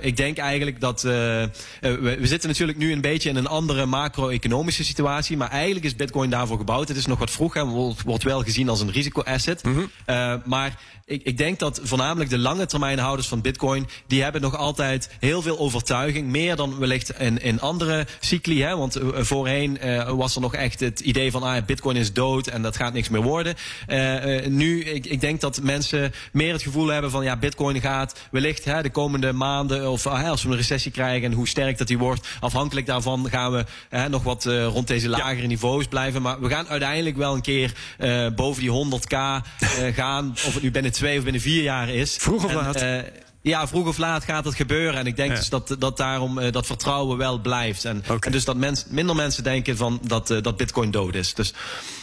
ik 0.00 0.16
denk 0.16 0.38
eigenlijk 0.38 0.80
dat 0.80 1.02
we, 1.02 1.50
we 1.80 2.26
zitten 2.26 2.48
natuurlijk 2.48 2.78
nu 2.78 2.92
een 2.92 3.00
beetje 3.00 3.28
in 3.28 3.36
een 3.36 3.46
andere 3.46 3.86
macro-economische 3.86 4.84
situatie. 4.84 5.36
Maar 5.36 5.50
eigenlijk 5.50 5.84
is 5.84 5.96
Bitcoin 5.96 6.30
daarvoor 6.30 6.58
gebouwd. 6.58 6.88
Het 6.88 6.96
is 6.96 7.06
nog 7.06 7.18
wat 7.18 7.30
vroeg 7.30 7.56
en 7.56 7.68
wordt 8.04 8.22
wel 8.22 8.42
gezien 8.42 8.68
als 8.68 8.80
een 8.82 8.92
risicoasset. 8.92 9.62
Mhm. 9.62 9.78
Uh, 10.06 10.34
maar 10.44 10.78
ik, 11.12 11.22
ik 11.22 11.38
denk 11.38 11.58
dat 11.58 11.80
voornamelijk 11.82 12.30
de 12.30 12.38
lange 12.38 12.66
termijn 12.66 12.98
houders 12.98 13.28
van 13.28 13.40
Bitcoin, 13.40 13.88
die 14.06 14.22
hebben 14.22 14.40
nog 14.40 14.56
altijd 14.56 15.10
heel 15.20 15.42
veel 15.42 15.58
overtuiging. 15.58 16.28
Meer 16.28 16.56
dan 16.56 16.78
wellicht 16.78 17.18
in, 17.18 17.42
in 17.42 17.60
andere 17.60 18.06
cycli. 18.20 18.62
Hè? 18.62 18.76
Want 18.76 19.02
uh, 19.02 19.08
voorheen 19.14 19.78
uh, 19.84 20.08
was 20.10 20.34
er 20.34 20.40
nog 20.40 20.54
echt 20.54 20.80
het 20.80 21.00
idee 21.00 21.30
van 21.30 21.42
ah, 21.42 21.64
Bitcoin 21.64 21.96
is 21.96 22.12
dood 22.12 22.46
en 22.46 22.62
dat 22.62 22.76
gaat 22.76 22.92
niks 22.92 23.08
meer 23.08 23.22
worden. 23.22 23.54
nu, 24.48 24.84
ik, 24.84 25.06
ik 25.06 25.20
denk 25.20 25.40
dat 25.40 25.62
mensen 25.62 26.12
meer 26.32 26.52
het 26.52 26.62
gevoel 26.62 26.88
hebben 26.88 27.10
van 27.10 27.24
ja, 27.24 27.36
Bitcoin 27.36 27.80
gaat 27.80 28.20
wellicht 28.30 28.64
hè, 28.64 28.82
de 28.82 28.90
komende 28.90 29.32
maanden 29.32 29.90
of 29.90 30.06
als 30.06 30.42
we 30.42 30.50
een 30.50 30.56
recessie 30.56 30.92
krijgen 30.92 31.30
en 31.30 31.36
hoe 31.36 31.48
sterk 31.48 31.78
dat 31.78 31.86
die 31.86 31.98
wordt, 31.98 32.28
afhankelijk 32.40 32.86
daarvan 32.86 33.28
gaan 33.30 33.52
we 33.52 33.64
nog 34.08 34.22
wat 34.22 34.44
rond 34.44 34.86
deze 34.86 35.08
lagere 35.08 35.42
ja. 35.42 35.46
niveaus 35.46 35.86
blijven. 35.86 36.22
Maar 36.22 36.40
we 36.40 36.48
gaan 36.48 36.68
uiteindelijk 36.68 37.16
wel 37.16 37.34
een 37.34 37.42
keer 37.42 37.72
boven 38.34 38.60
die 38.60 38.70
100k 38.72 39.16
gaan. 39.94 40.30
Of 40.30 40.54
het 40.54 40.62
nu 40.62 40.70
binnen 40.70 40.92
twee 40.92 41.18
of 41.18 41.24
binnen 41.24 41.42
vier 41.42 41.62
jaar 41.62 41.88
is. 41.88 42.16
Vroeg 42.16 42.44
of 42.44 42.52
laat. 42.52 42.82
Uh, 42.82 42.98
ja, 43.42 43.68
vroeg 43.68 43.86
of 43.86 43.98
laat 43.98 44.24
gaat 44.24 44.44
het 44.44 44.54
gebeuren. 44.54 45.00
En 45.00 45.06
ik 45.06 45.16
denk 45.16 45.30
ja. 45.30 45.36
dus 45.36 45.48
dat, 45.48 45.76
dat 45.78 45.96
daarom 45.96 46.38
uh, 46.38 46.52
dat 46.52 46.66
vertrouwen 46.66 47.18
wel 47.18 47.38
blijft. 47.38 47.84
En, 47.84 47.98
okay. 47.98 48.18
en 48.20 48.32
dus 48.32 48.44
dat 48.44 48.56
mens, 48.56 48.84
minder 48.88 49.16
mensen 49.16 49.44
denken 49.44 49.76
van 49.76 50.00
dat, 50.02 50.30
uh, 50.30 50.42
dat 50.42 50.56
bitcoin 50.56 50.90
dood 50.90 51.14
is. 51.14 51.34
Dus 51.34 51.54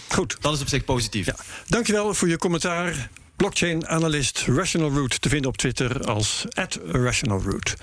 Goed. 0.07 0.37
dat 0.39 0.53
is 0.53 0.61
op 0.61 0.67
zich 0.67 0.85
positief. 0.85 1.25
Ja. 1.25 1.35
Dankjewel 1.67 2.13
voor 2.13 2.27
je 2.27 2.37
commentaar. 2.37 3.09
Blockchain-analyst 3.39 4.45
Rational 4.47 4.89
Root 4.89 5.21
te 5.21 5.29
vinden 5.29 5.49
op 5.49 5.57
Twitter 5.57 6.03
als 6.03 6.45
@rationalroot. 6.91 7.75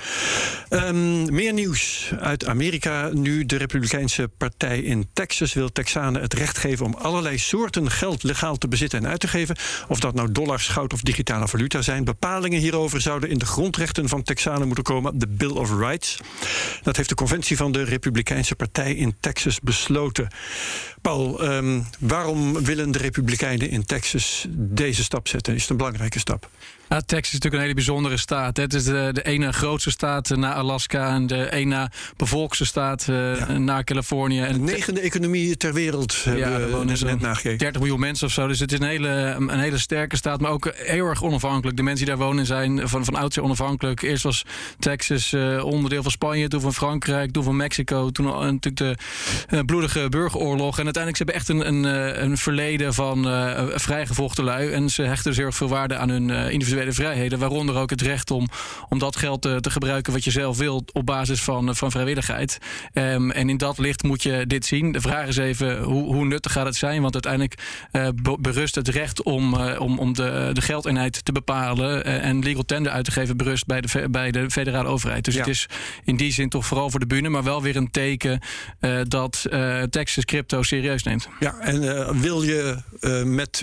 Um, 0.70 1.34
meer 1.34 1.52
nieuws 1.52 2.10
uit 2.18 2.46
Amerika. 2.46 3.10
Nu 3.12 3.46
de 3.46 3.56
Republikeinse 3.56 4.30
partij 4.38 4.80
in 4.80 5.08
Texas 5.12 5.52
wil 5.52 5.72
Texanen 5.72 6.20
het 6.22 6.34
recht 6.34 6.58
geven 6.58 6.86
om 6.86 6.94
allerlei 6.94 7.38
soorten 7.38 7.90
geld 7.90 8.22
legaal 8.22 8.56
te 8.56 8.68
bezitten 8.68 8.98
en 8.98 9.08
uit 9.08 9.20
te 9.20 9.28
geven. 9.28 9.56
Of 9.88 10.00
dat 10.00 10.14
nou 10.14 10.32
dollars, 10.32 10.68
goud 10.68 10.92
of 10.92 11.00
digitale 11.00 11.48
valuta 11.48 11.82
zijn. 11.82 12.04
Bepalingen 12.04 12.60
hierover 12.60 13.00
zouden 13.00 13.30
in 13.30 13.38
de 13.38 13.46
grondrechten 13.46 14.08
van 14.08 14.22
Texanen 14.22 14.66
moeten 14.66 14.84
komen, 14.84 15.18
de 15.18 15.28
Bill 15.28 15.50
of 15.50 15.78
Rights. 15.78 16.16
Dat 16.82 16.96
heeft 16.96 17.08
de 17.08 17.14
conventie 17.14 17.56
van 17.56 17.72
de 17.72 17.82
Republikeinse 17.82 18.54
partij 18.54 18.94
in 18.94 19.16
Texas 19.20 19.60
besloten. 19.60 20.28
Paul, 21.06 21.44
um, 21.44 21.86
waarom 21.98 22.64
willen 22.64 22.90
de 22.90 22.98
Republikeinen 22.98 23.70
in 23.70 23.84
Texas 23.84 24.46
deze 24.50 25.04
stap 25.04 25.28
zetten? 25.28 25.54
Is 25.54 25.60
het 25.60 25.70
een 25.70 25.76
belangrijke 25.76 26.18
stap? 26.18 26.50
Ja, 26.88 27.00
Texas 27.00 27.26
is 27.26 27.32
natuurlijk 27.32 27.54
een 27.54 27.60
hele 27.60 27.74
bijzondere 27.74 28.16
staat. 28.16 28.56
Hè. 28.56 28.62
Het 28.62 28.74
is 28.74 28.84
de, 28.84 29.10
de 29.12 29.22
ene 29.22 29.52
grootste 29.52 29.90
staat 29.90 30.28
na 30.28 30.54
Alaska 30.54 31.14
en 31.14 31.26
de 31.26 31.52
ene 31.52 31.90
bevolkste 32.16 32.64
staat 32.64 33.06
uh, 33.10 33.38
ja. 33.38 33.58
na 33.58 33.82
Californië. 33.84 34.40
En 34.40 34.52
de 34.52 34.72
negende 34.72 35.00
economie 35.00 35.56
ter 35.56 35.72
wereld 35.72 36.14
ja, 36.24 36.32
hebben 36.32 36.78
we 36.78 36.84
net, 36.84 37.04
net 37.04 37.20
nagekeken. 37.20 37.58
30 37.58 37.80
miljoen 37.80 38.00
mensen 38.00 38.26
of 38.26 38.32
zo. 38.32 38.46
Dus 38.46 38.60
het 38.60 38.72
is 38.72 38.78
een 38.78 38.86
hele, 38.86 39.08
een 39.38 39.58
hele 39.58 39.78
sterke 39.78 40.16
staat, 40.16 40.40
maar 40.40 40.50
ook 40.50 40.72
heel 40.74 41.06
erg 41.06 41.22
onafhankelijk. 41.22 41.76
De 41.76 41.82
mensen 41.82 42.06
die 42.06 42.14
daar 42.14 42.24
wonen 42.24 42.46
zijn 42.46 42.88
van, 42.88 43.04
van 43.04 43.14
oudsher 43.14 43.42
onafhankelijk. 43.42 44.02
Eerst 44.02 44.22
was 44.22 44.44
Texas 44.78 45.32
uh, 45.32 45.64
onderdeel 45.64 46.02
van 46.02 46.10
Spanje, 46.10 46.48
toen 46.48 46.60
van 46.60 46.74
Frankrijk, 46.74 47.32
toen 47.32 47.44
van 47.44 47.56
Mexico. 47.56 48.10
Toen 48.10 48.26
uh, 48.26 48.38
natuurlijk 48.38 49.00
de 49.48 49.64
bloedige 49.64 50.08
burgeroorlog. 50.08 50.78
En 50.78 50.84
uiteindelijk 50.84 51.16
ze 51.16 51.22
hebben 51.24 51.34
echt 51.34 51.48
een, 51.48 51.84
een, 51.84 52.22
een 52.22 52.38
verleden 52.38 52.94
van 52.94 53.22
vrijgevochten 53.74 54.44
lui. 54.44 54.70
En 54.70 54.90
ze 54.90 55.02
hechten 55.02 55.24
dus 55.24 55.36
heel 55.36 55.46
erg 55.46 55.56
veel 55.56 55.68
waarde 55.68 55.96
aan 55.96 56.08
hun 56.08 56.30
individuele 56.30 56.75
vrijheden, 56.88 57.38
waaronder 57.38 57.76
ook 57.76 57.90
het 57.90 58.02
recht 58.02 58.30
om, 58.30 58.48
om 58.88 58.98
dat 58.98 59.16
geld 59.16 59.42
te, 59.42 59.60
te 59.60 59.70
gebruiken 59.70 60.12
wat 60.12 60.24
je 60.24 60.30
zelf 60.30 60.58
wilt 60.58 60.92
op 60.92 61.06
basis 61.06 61.42
van, 61.42 61.76
van 61.76 61.90
vrijwilligheid. 61.90 62.58
Um, 62.92 63.30
en 63.30 63.48
in 63.48 63.56
dat 63.56 63.78
licht 63.78 64.02
moet 64.02 64.22
je 64.22 64.44
dit 64.46 64.66
zien. 64.66 64.92
De 64.92 65.00
vraag 65.00 65.26
is 65.26 65.36
even 65.36 65.82
hoe, 65.82 66.14
hoe 66.14 66.24
nuttig 66.24 66.52
gaat 66.52 66.66
het 66.66 66.76
zijn? 66.76 67.02
Want 67.02 67.14
uiteindelijk 67.14 67.54
uh, 67.92 68.08
berust 68.40 68.74
het 68.74 68.88
recht 68.88 69.22
om, 69.22 69.54
uh, 69.54 69.80
om, 69.80 69.98
om 69.98 70.12
de, 70.14 70.50
de 70.52 70.60
geldeenheid 70.60 71.24
te 71.24 71.32
bepalen 71.32 72.04
en 72.04 72.42
legal 72.42 72.64
tender 72.64 72.92
uit 72.92 73.04
te 73.04 73.10
geven 73.10 73.36
berust 73.36 73.66
bij 73.66 73.80
de, 73.80 74.08
bij 74.10 74.30
de 74.30 74.50
federale 74.50 74.88
overheid. 74.88 75.24
Dus 75.24 75.34
Ja. 75.34 75.40
het 75.40 75.48
is 75.48 75.66
in 76.04 76.16
die 76.16 76.32
zin 76.32 76.48
toch 76.48 76.66
vooral 76.66 76.90
voor 76.90 77.00
de 77.00 77.06
bühne, 77.06 77.28
maar 77.28 77.44
wel 77.44 77.62
weer 77.62 77.76
een 77.76 77.90
teken 77.90 78.40
dat 79.08 79.46
Texas 79.90 80.24
crypto 80.24 80.62
serieus 80.62 81.02
neemt. 81.02 81.28
Ja, 81.40 81.58
en 81.58 82.20
wil, 82.20 82.42
je, 82.42 82.76
met, 83.24 83.62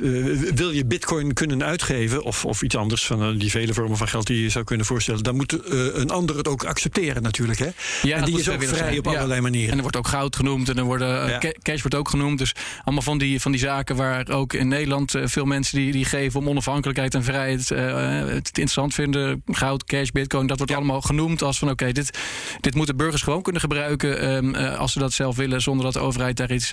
wil 0.56 0.72
je 0.72 0.86
bitcoin 0.86 1.34
kunnen 1.34 1.64
uitgeven 1.64 2.24
of, 2.24 2.46
of 2.46 2.62
iets 2.62 2.76
anders 2.76 3.03
van 3.06 3.38
die 3.38 3.50
vele 3.50 3.74
vormen 3.74 3.98
van 3.98 4.08
geld 4.08 4.28
die 4.28 4.42
je 4.44 4.50
zou 4.50 4.66
kunnen 4.66 4.86
voorstellen, 4.86 5.24
dan 5.24 5.36
moet 5.36 5.60
een 5.94 6.10
ander 6.10 6.38
het 6.38 6.48
ook 6.48 6.64
accepteren 6.66 7.24
natuurlijk. 7.24 7.60
Hè? 7.60 7.70
Ja, 8.02 8.18
en 8.18 8.26
die 8.26 8.40
is 8.40 8.50
ook 8.50 8.64
vrij 8.64 8.98
op 8.98 9.08
allerlei 9.08 9.42
manieren. 9.42 9.70
En 9.70 9.76
er 9.76 9.82
wordt 9.82 9.98
ook 9.98 10.08
goud 10.08 10.36
genoemd 10.36 10.70
en 10.70 10.78
er 10.78 10.84
worden, 10.84 11.30
Ja. 11.30 11.40
cash 11.62 11.82
wordt 11.82 11.96
ook 11.96 12.10
genoemd. 12.10 12.38
Dus 12.38 12.54
allemaal 12.84 13.04
van 13.04 13.18
die, 13.18 13.42
van 13.42 13.52
die 13.52 13.60
zaken 13.62 13.96
waar 13.96 14.30
ook 14.30 14.54
in 14.54 14.68
Nederland 14.68 15.16
veel 15.24 15.46
mensen 15.46 15.78
die, 15.78 15.92
die 15.92 16.06
geven 16.06 16.40
om 16.40 16.50
onafhankelijkheid 16.50 17.14
en 17.14 17.24
vrijheid 17.24 17.70
het 17.70 18.48
interessant 18.48 18.94
vinden. 18.94 19.42
Goud, 19.46 19.84
cash, 19.84 20.10
bitcoin, 20.10 20.48
dat 20.48 20.58
wordt 20.58 20.74
allemaal 20.74 21.02
genoemd 21.02 21.42
als 21.42 21.60
van 21.60 21.70
oké, 21.70 21.92
dit, 21.92 22.18
dit 22.60 22.76
moeten 22.76 22.98
burgers 22.98 23.22
gewoon 23.22 23.42
kunnen 23.42 23.62
gebruiken 23.62 24.56
uh, 24.56 24.78
als 24.80 24.92
ze 24.92 25.00
dat 25.00 25.14
zelf 25.14 25.36
willen, 25.36 25.62
zonder 25.62 25.86
dat 25.86 25.94
de 25.94 26.00
overheid 26.00 26.38
daar 26.38 26.52
iets 26.52 26.70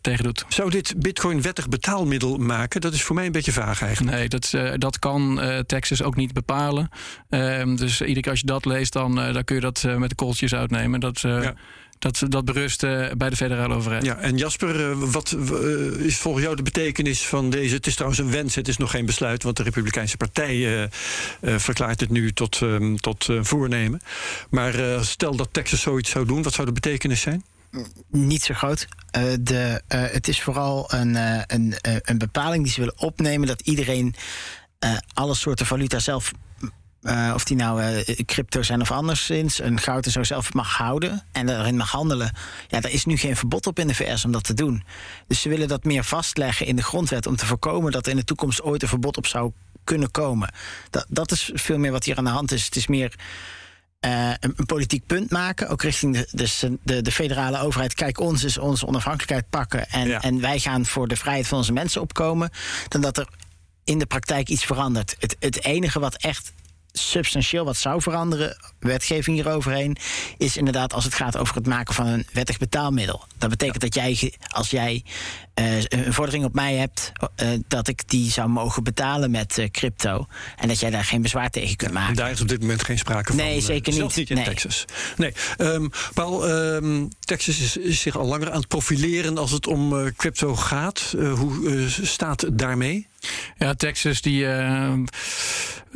tegen 0.00 0.24
doet. 0.24 0.44
Zou 0.48 0.70
dit 0.70 0.94
bitcoin 0.96 1.42
wettig 1.42 1.68
betaalmiddel 1.68 2.36
maken? 2.36 2.80
Dat 2.80 2.92
is 2.92 3.02
voor 3.02 3.14
mij 3.14 3.26
een 3.26 3.32
beetje 3.32 3.52
vaag 3.52 3.82
eigenlijk. 3.82 4.16
Nee, 4.16 4.28
dat, 4.28 4.54
dat 4.76 4.98
kan 4.98 5.40
Texas 5.66 6.02
ook 6.02 6.16
niet 6.16 6.32
bepalen. 6.32 6.88
Um, 7.28 7.76
dus 7.76 8.00
iedere 8.00 8.20
keer 8.20 8.30
als 8.30 8.40
je 8.40 8.46
dat 8.46 8.64
leest, 8.64 8.92
dan, 8.92 9.14
dan 9.14 9.44
kun 9.44 9.54
je 9.54 9.60
dat 9.60 9.84
met 9.98 10.08
de 10.08 10.14
kooltjes 10.14 10.54
uitnemen. 10.54 11.00
Dat, 11.00 11.20
Ja. 11.20 11.54
dat, 11.98 12.22
dat 12.28 12.44
berust 12.44 12.80
bij 13.16 13.30
de 13.30 13.36
federale 13.36 13.74
overheid. 13.74 14.04
Ja, 14.04 14.16
en 14.16 14.36
Jasper, 14.36 14.98
wat 15.10 15.36
is 15.98 16.16
volgens 16.16 16.44
jou 16.44 16.56
de 16.56 16.62
betekenis 16.62 17.26
van 17.26 17.50
deze? 17.50 17.74
Het 17.74 17.86
is 17.86 17.94
trouwens 17.94 18.20
een 18.20 18.30
wens, 18.30 18.54
het 18.54 18.68
is 18.68 18.76
nog 18.76 18.90
geen 18.90 19.06
besluit, 19.06 19.42
want 19.42 19.56
de 19.56 19.62
Republikeinse 19.62 20.16
Partij 20.16 20.54
uh, 20.54 20.80
uh, 20.80 20.88
verklaart 21.58 22.00
het 22.00 22.10
nu 22.10 22.32
tot, 22.32 22.60
um, 22.60 23.00
tot 23.00 23.28
uh, 23.28 23.38
voornemen. 23.42 24.00
Maar 24.50 24.78
uh, 24.80 25.02
stel 25.02 25.36
dat 25.36 25.48
Texas 25.52 25.80
zoiets 25.80 26.10
zou 26.10 26.26
doen, 26.26 26.42
wat 26.42 26.52
zou 26.52 26.66
de 26.66 26.72
betekenis 26.72 27.20
zijn? 27.20 27.44
Niet 28.10 28.42
zo 28.42 28.54
groot. 28.54 28.86
Uh, 29.16 29.22
de, 29.40 29.82
uh, 29.94 30.02
het 30.10 30.28
is 30.28 30.42
vooral 30.42 30.92
een, 30.92 31.14
uh, 31.14 31.40
een, 31.46 31.74
een 31.80 32.18
bepaling 32.18 32.62
die 32.64 32.72
ze 32.72 32.80
willen 32.80 32.98
opnemen 32.98 33.48
dat 33.48 33.60
iedereen 33.60 34.14
alle 35.14 35.34
soorten 35.34 35.66
valuta 35.66 35.98
zelf. 35.98 36.32
Uh, 37.02 37.32
of 37.34 37.44
die 37.44 37.56
nou 37.56 37.82
uh, 37.82 38.18
crypto 38.26 38.62
zijn 38.62 38.80
of 38.80 38.90
anderszins, 38.90 39.58
een 39.58 39.80
goud 39.80 40.06
en 40.06 40.12
zo 40.12 40.22
zelf 40.22 40.52
mag 40.52 40.76
houden 40.76 41.22
en 41.32 41.46
daarin 41.46 41.76
mag 41.76 41.90
handelen. 41.90 42.32
Ja, 42.68 42.80
daar 42.80 42.90
is 42.90 43.04
nu 43.04 43.16
geen 43.16 43.36
verbod 43.36 43.66
op 43.66 43.78
in 43.78 43.86
de 43.86 43.94
VS 43.94 44.24
om 44.24 44.32
dat 44.32 44.44
te 44.44 44.54
doen. 44.54 44.84
Dus 45.26 45.40
ze 45.40 45.48
willen 45.48 45.68
dat 45.68 45.84
meer 45.84 46.04
vastleggen 46.04 46.66
in 46.66 46.76
de 46.76 46.82
grondwet 46.82 47.26
om 47.26 47.36
te 47.36 47.46
voorkomen 47.46 47.92
dat 47.92 48.04
er 48.04 48.10
in 48.10 48.18
de 48.18 48.24
toekomst 48.24 48.62
ooit 48.62 48.82
een 48.82 48.88
verbod 48.88 49.16
op 49.16 49.26
zou 49.26 49.52
kunnen 49.84 50.10
komen. 50.10 50.54
Dat, 50.90 51.06
dat 51.08 51.30
is 51.30 51.50
veel 51.54 51.78
meer 51.78 51.92
wat 51.92 52.04
hier 52.04 52.16
aan 52.16 52.24
de 52.24 52.30
hand 52.30 52.52
is. 52.52 52.64
Het 52.64 52.76
is 52.76 52.86
meer 52.86 53.14
uh, 54.04 54.28
een, 54.40 54.52
een, 54.56 54.66
politiek 54.66 55.06
punt 55.06 55.30
maken, 55.30 55.68
ook 55.68 55.82
richting 55.82 56.14
de, 56.14 56.28
dus 56.30 56.64
de, 56.82 57.02
de 57.02 57.12
federale 57.12 57.60
overheid. 57.60 57.94
Kijk, 57.94 58.20
ons 58.20 58.44
is 58.44 58.58
onze 58.58 58.86
onafhankelijkheid 58.86 59.50
pakken 59.50 59.90
en, 59.90 60.08
Ja. 60.08 60.22
en 60.22 60.40
wij 60.40 60.58
gaan 60.58 60.86
voor 60.86 61.08
de 61.08 61.16
vrijheid 61.16 61.46
van 61.46 61.58
onze 61.58 61.72
mensen 61.72 62.00
opkomen. 62.00 62.50
Dan 62.88 63.00
dat 63.00 63.18
er 63.18 63.28
in 63.84 63.98
de 63.98 64.06
praktijk 64.06 64.48
iets 64.48 64.64
verandert. 64.64 65.16
Het, 65.18 65.36
het 65.38 65.64
enige 65.64 66.00
wat 66.00 66.14
echt 66.14 66.52
substantieel 66.98 67.64
wat 67.64 67.76
zou 67.76 68.02
veranderen, 68.02 68.56
wetgeving 68.78 69.36
hieroverheen, 69.36 69.96
is 70.38 70.56
inderdaad 70.56 70.92
als 70.92 71.04
het 71.04 71.14
gaat 71.14 71.36
over 71.36 71.54
het 71.54 71.66
maken 71.66 71.94
van 71.94 72.06
een 72.06 72.26
wettig 72.32 72.58
betaalmiddel. 72.58 73.24
Dat 73.38 73.50
betekent 73.50 73.80
dat 73.80 73.94
jij, 73.94 74.34
als 74.48 74.70
jij 74.70 75.04
eh, 75.54 75.82
een 75.82 76.12
vordering 76.12 76.44
op 76.44 76.54
mij 76.54 76.74
hebt, 76.74 77.12
eh, 77.36 77.48
dat 77.68 77.88
ik 77.88 78.08
die 78.08 78.30
zou 78.30 78.48
mogen 78.48 78.82
betalen 78.82 79.30
met 79.30 79.58
eh, 79.58 79.70
crypto. 79.70 80.26
En 80.56 80.68
dat 80.68 80.80
jij 80.80 80.90
daar 80.90 81.04
geen 81.04 81.22
bezwaar 81.22 81.50
tegen 81.50 81.76
kunt 81.76 81.90
En 81.90 81.96
maken. 81.96 82.14
daar 82.14 82.30
is 82.30 82.40
op 82.40 82.48
dit 82.48 82.60
moment 82.60 82.84
geen 82.84 82.98
sprake 82.98 83.26
van. 83.26 83.36
Nee, 83.36 83.60
zeker 83.60 83.92
zelfs 83.92 84.16
niet. 84.16 84.28
niet 84.28 84.38
in 84.38 84.44
Nee. 84.44 84.54
Texas. 84.54 84.84
Nee. 85.16 85.32
Um, 85.58 85.90
Paul, 86.14 86.50
um, 86.50 87.08
Texas 87.20 87.60
is, 87.60 87.76
is, 87.76 88.00
zich 88.00 88.16
al 88.16 88.26
langer 88.26 88.50
aan 88.50 88.58
het 88.58 88.68
profileren 88.68 89.38
als 89.38 89.50
het 89.50 89.66
om 89.66 89.92
uh, 89.92 90.10
crypto 90.16 90.56
gaat. 90.56 91.12
Uh, 91.16 91.32
hoe 91.32 91.60
uh, 91.60 91.88
staat 91.88 92.40
het 92.40 92.58
daarmee? 92.58 93.06
Ja, 93.58 93.74
Texas 93.74 94.20
die 94.20 94.42
uh, 94.42 94.92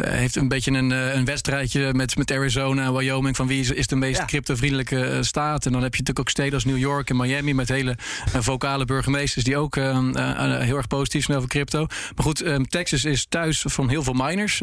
heeft 0.01 0.37
een 0.37 0.49
beetje 0.49 0.71
een, 0.73 0.91
een 0.91 1.25
wedstrijdje 1.25 1.93
met, 1.95 2.17
met 2.17 2.33
Arizona 2.33 2.85
en 2.85 2.95
Wyoming 2.95 3.37
van 3.37 3.47
wie 3.47 3.61
is, 3.61 3.71
is 3.71 3.87
de 3.87 3.97
meest 3.97 4.19
Ja. 4.19 4.25
cryptovriendelijke 4.25 5.19
staat. 5.21 5.67
En 5.67 5.73
dan 5.73 5.83
heb 5.83 5.95
je 5.95 5.99
natuurlijk 6.01 6.19
ook 6.19 6.29
steden 6.29 6.55
als 6.55 6.65
New 6.65 6.79
York 6.79 7.11
en 7.11 7.17
Miami 7.17 7.55
met 7.55 7.69
hele 7.69 7.97
vocale 8.39 8.85
burgemeesters 8.85 9.45
die 9.45 9.57
ook 9.57 9.75
heel 9.75 10.77
erg 10.77 10.87
positief 10.87 11.25
zijn 11.25 11.37
over 11.37 11.49
crypto. 11.49 11.79
Maar 11.87 12.25
goed, 12.25 12.45
um, 12.47 12.69
Texas 12.69 13.05
is 13.05 13.27
thuis 13.29 13.65
van 13.67 13.89
heel 13.89 14.03
veel 14.03 14.13
miners. 14.13 14.63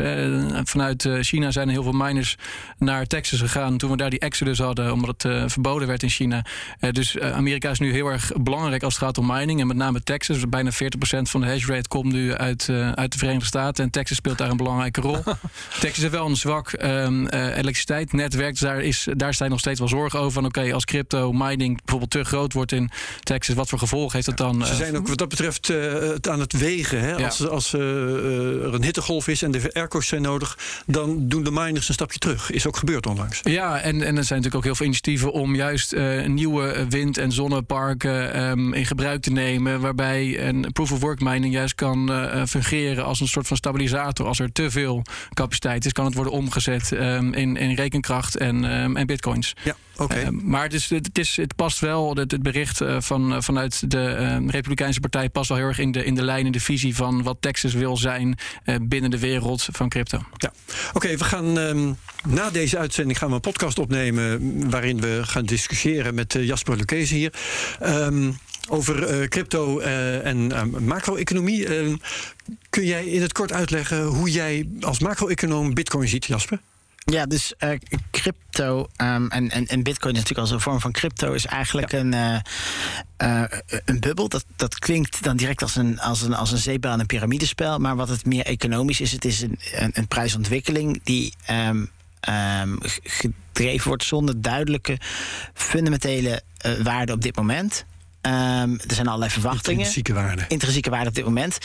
Vanuit 0.64 1.10
China 1.22 1.52
zijn 1.52 1.68
er 1.68 1.74
heel 1.74 1.84
veel 1.84 1.92
miners 1.92 2.36
naar 2.78 3.06
Texas 3.06 3.40
gegaan 3.40 3.78
toen 3.78 3.92
we 3.92 3.98
daar 3.98 4.10
die 4.10 4.20
exodus 4.20 4.60
hadden, 4.60 4.94
omdat 4.94 5.22
het 5.24 5.52
verboden 5.52 5.88
werd 5.88 6.04
in 6.04 6.10
China. 6.10 6.46
Dus 6.92 7.20
Amerika 7.20 7.70
is 7.70 7.80
nu 7.80 7.92
heel 7.92 8.08
erg 8.08 8.32
belangrijk 8.42 8.84
als 8.84 8.94
het 8.94 9.04
gaat 9.04 9.18
om 9.18 9.26
mining. 9.26 9.60
En 9.60 9.68
met 9.68 9.78
name 9.78 10.04
Texas, 10.04 10.50
bijna 10.50 10.72
40% 10.72 10.76
van 11.22 11.42
de 11.42 11.48
hash 11.48 11.68
rate 11.68 11.88
komt 11.88 12.12
nu 12.14 12.34
uit, 12.34 12.70
uit 12.96 13.12
de 13.12 13.18
Verenigde 13.18 13.46
Staten. 13.46 13.84
En 13.84 13.90
Texas 13.90 14.18
speelt 14.18 14.38
daar 14.38 14.50
een 14.50 14.58
belangrijke 14.58 15.02
rol. 15.02 15.24
Texas 15.80 16.02
heeft 16.02 16.14
wel 16.14 16.26
een 16.26 16.36
zwak 16.36 16.72
um, 16.72 17.28
elektriciteitsnetwerk. 17.28 18.52
Dus 18.52 18.60
daar, 18.60 18.82
is, 18.82 19.08
daar 19.12 19.34
zijn 19.34 19.50
nog 19.50 19.60
steeds 19.60 19.80
wel 19.80 19.88
zorgen 19.88 20.20
over. 20.20 20.32
Van 20.32 20.46
oké, 20.46 20.74
als 20.74 20.86
crypto 20.86 21.32
mining 21.32 21.78
bijvoorbeeld 21.78 22.12
te 22.12 22.24
groot 22.24 22.54
wordt 22.54 22.72
in 22.72 22.90
Texas, 23.24 23.56
wat 23.56 23.70
voor 23.70 23.80
gevolgen 23.80 24.14
heeft 24.14 24.26
dat 24.26 24.38
dan? 24.38 24.66
Ze 24.66 24.76
zijn 24.76 24.98
ook 24.98 25.08
wat 25.08 25.18
dat 25.18 25.30
betreft 25.30 25.68
het 25.68 26.30
aan 26.30 26.40
het 26.40 26.54
wegen. 26.54 27.00
Hè? 27.00 27.26
Als, 27.26 27.48
als 27.48 27.74
er 27.74 28.74
een 28.74 28.84
hittegolf 28.84 29.28
is 29.28 29.42
en 29.42 29.52
de 29.52 29.74
airco's 29.74 30.08
zijn 30.08 30.22
nodig, 30.22 30.58
dan 30.86 31.28
doen 31.28 31.44
de 31.44 31.52
miners 31.52 31.88
een 31.88 31.94
stapje 31.94 32.20
terug. 32.20 32.52
Is 32.52 32.68
ook 32.68 32.78
gebeurd 32.78 33.08
onlangs. 33.08 33.40
Ja, 33.44 33.80
en, 33.80 34.02
en 34.02 34.18
er 34.18 34.24
zijn 34.24 34.42
natuurlijk 34.42 34.56
ook 34.56 34.64
heel 34.64 34.76
veel 34.76 34.86
initiatieven 34.86 35.32
om 35.32 35.56
juist 35.56 35.96
nieuwe 36.26 36.86
wind- 36.90 37.18
en 37.18 37.32
zonneparken 37.32 38.44
um, 38.44 38.74
in 38.74 38.86
gebruik 38.86 39.22
te 39.22 39.32
nemen. 39.32 39.80
Waarbij 39.80 40.48
een 40.48 40.72
proof 40.74 40.92
of 40.92 41.00
work 41.00 41.22
mining 41.22 41.54
juist 41.54 41.76
kan 41.76 42.12
uh, 42.12 42.46
fungeren 42.46 43.06
als 43.06 43.20
een 43.20 43.28
soort 43.28 43.48
van 43.48 43.58
stabilisator. 43.58 44.26
Als 44.26 44.40
er 44.40 44.52
te 44.52 44.72
veel 44.72 45.02
capaciteit 45.34 45.86
is, 45.86 45.92
kan 45.92 46.06
het 46.06 46.14
worden 46.14 46.34
omgezet 46.34 46.92
um, 46.92 47.34
in, 47.34 47.56
in 47.58 47.74
rekenkracht 47.74 48.38
en, 48.38 48.64
um, 48.64 48.98
en 48.98 49.06
bitcoins. 49.06 49.54
Ja, 49.64 49.76
Okay. 49.98 50.30
maar 50.30 50.64
het, 50.64 50.74
is, 50.74 50.90
het, 50.90 51.18
is, 51.18 51.36
het 51.36 51.56
past 51.56 51.80
wel, 51.80 52.16
het, 52.16 52.32
het 52.32 52.44
bericht 52.44 52.82
uh, 52.82 53.02
van, 53.02 53.44
vanuit 53.44 53.92
de 53.92 54.14
Republikeinse 54.48 55.00
Partij 55.00 55.30
past 55.30 55.50
wel 55.50 55.58
heel 55.58 55.68
erg 55.68 55.80
in 55.80 55.92
de, 55.92 56.06
in 56.06 56.16
de 56.16 56.24
lijn, 56.24 56.46
in 56.46 56.52
de 56.52 56.60
visie 56.60 56.96
van 56.96 57.24
wat 57.24 57.38
Texas 57.40 57.74
wil 57.74 57.98
zijn 57.98 58.38
uh, 58.66 58.76
binnen 58.82 59.12
de 59.12 59.20
wereld 59.20 59.68
van 59.72 59.90
crypto. 59.90 60.18
Ja, 60.38 60.54
oké, 60.88 60.96
okay, 60.96 61.18
we 61.18 61.24
gaan 61.24 61.54
na 62.28 62.50
deze 62.50 62.78
uitzending 62.78 63.18
gaan 63.18 63.30
we 63.30 63.36
een 63.36 63.42
podcast 63.42 63.80
opnemen 63.80 64.70
waarin 64.70 65.02
we 65.02 65.22
gaan 65.24 65.46
discussiëren 65.46 66.16
met 66.16 66.34
Jasper 66.34 66.76
Lucchese 66.76 67.16
hier. 67.16 67.34
Um, 67.84 68.38
over 68.70 69.28
crypto 69.28 69.80
en 69.80 70.38
uh, 70.38 70.64
macro-economie. 70.64 71.68
kun 72.70 72.86
jij 72.86 73.06
in 73.06 73.22
het 73.22 73.34
kort 73.34 73.52
uitleggen 73.52 74.04
hoe 74.04 74.32
jij 74.32 74.70
als 74.80 75.00
macro-econoom 75.00 75.74
Bitcoin 75.74 76.08
ziet, 76.08 76.26
Jasper? 76.26 76.60
Ja, 77.12 77.26
dus 77.26 77.54
crypto 78.12 78.80
um, 78.80 79.30
en, 79.32 79.50
en, 79.50 79.68
en 79.68 79.84
Bitcoin 79.84 80.14
natuurlijk 80.14 80.40
als 80.40 80.52
een 80.52 80.60
vorm 80.60 80.80
van 80.80 80.92
crypto 80.92 81.34
is 81.34 81.46
eigenlijk 81.46 81.92
ja. 81.92 82.00
een, 82.00 82.14
een 83.86 84.00
bubbel. 84.00 84.30
Dat, 84.30 84.46
dat 84.56 84.80
klinkt 84.80 85.24
dan 85.24 85.38
direct 85.38 85.62
als 85.62 85.76
een, 85.76 86.00
als 86.00 86.22
een, 86.22 86.34
als 86.34 86.52
een 86.52 86.58
zeepbel 86.58 86.92
en 86.92 87.00
een 87.00 87.06
piramidespel. 87.06 87.80
Maar 87.80 87.96
wat 87.96 88.10
het 88.10 88.26
meer 88.26 88.46
economisch 88.46 89.02
is, 89.02 89.12
het 89.12 89.26
is 89.26 89.42
een, 89.42 89.60
een, 89.74 89.92
een 89.94 90.08
prijsontwikkeling 90.08 91.00
die. 91.04 91.34
Um, 91.50 91.90
um, 92.30 92.78
gedreven 93.04 93.88
wordt 93.88 94.04
zonder 94.04 94.42
duidelijke 94.42 94.98
fundamentele 95.54 96.42
waarden 96.84 97.16
op 97.16 97.22
dit 97.22 97.36
moment. 97.36 97.86
Um, 98.26 98.80
er 98.88 98.96
zijn 98.96 99.08
allerlei 99.08 99.32
verwachtingen. 99.32 99.78
Intrinsieke 99.78 100.14
waarde. 100.14 100.46
Intrinsieke 100.48 100.90
waarde 100.90 101.08
op 101.10 101.16
dit 101.16 101.26
moment. 101.26 101.58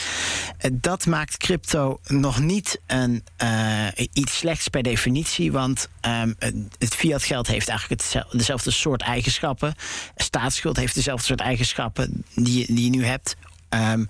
Uh, 0.61 0.71
dat 0.73 1.05
maakt 1.05 1.37
crypto 1.37 1.99
nog 2.07 2.39
niet 2.39 2.79
een, 2.87 3.23
uh, 3.43 3.87
iets 4.13 4.37
slechts 4.37 4.67
per 4.67 4.83
definitie. 4.83 5.51
Want 5.51 5.87
um, 6.01 6.35
het 6.77 6.95
fiat 6.95 7.23
geld 7.23 7.47
heeft 7.47 7.67
eigenlijk 7.67 8.01
hetzelfde, 8.01 8.37
dezelfde 8.37 8.71
soort 8.71 9.01
eigenschappen. 9.01 9.75
Staatsschuld 10.15 10.77
heeft 10.77 10.95
dezelfde 10.95 11.25
soort 11.25 11.39
eigenschappen 11.39 12.23
die, 12.35 12.73
die 12.73 12.83
je 12.83 12.89
nu 12.89 13.05
hebt. 13.05 13.35
Um, 13.69 14.07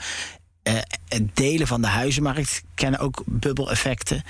uh, 0.64 0.78
delen 1.34 1.68
van 1.68 1.82
de 1.82 1.88
huizenmarkt 1.88 2.64
kennen 2.76 3.00
ook 3.00 3.24
bubbeleffecten. 3.26 4.24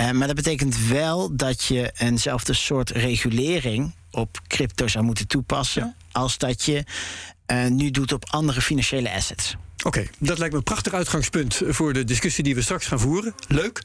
Uh, 0.00 0.10
maar 0.10 0.26
dat 0.26 0.36
betekent 0.36 0.86
wel 0.86 1.36
dat 1.36 1.64
je 1.64 1.92
eenzelfde 1.96 2.52
soort 2.52 2.90
regulering 2.90 3.94
op 4.10 4.40
crypto 4.48 4.88
zou 4.88 5.04
moeten 5.04 5.26
toepassen. 5.26 5.82
Ja. 5.82 6.03
Als 6.14 6.38
dat 6.38 6.64
je 6.64 6.84
uh, 7.46 7.66
nu 7.66 7.90
doet 7.90 8.12
op 8.12 8.24
andere 8.30 8.60
financiële 8.60 9.12
assets. 9.12 9.56
Oké, 9.84 10.06
dat 10.18 10.38
lijkt 10.38 10.52
me 10.52 10.58
een 10.58 10.64
prachtig 10.64 10.92
uitgangspunt 10.92 11.60
voor 11.68 11.92
de 11.92 12.04
discussie 12.04 12.44
die 12.44 12.54
we 12.54 12.62
straks 12.62 12.86
gaan 12.86 13.00
voeren. 13.00 13.34
Leuk. 13.48 13.82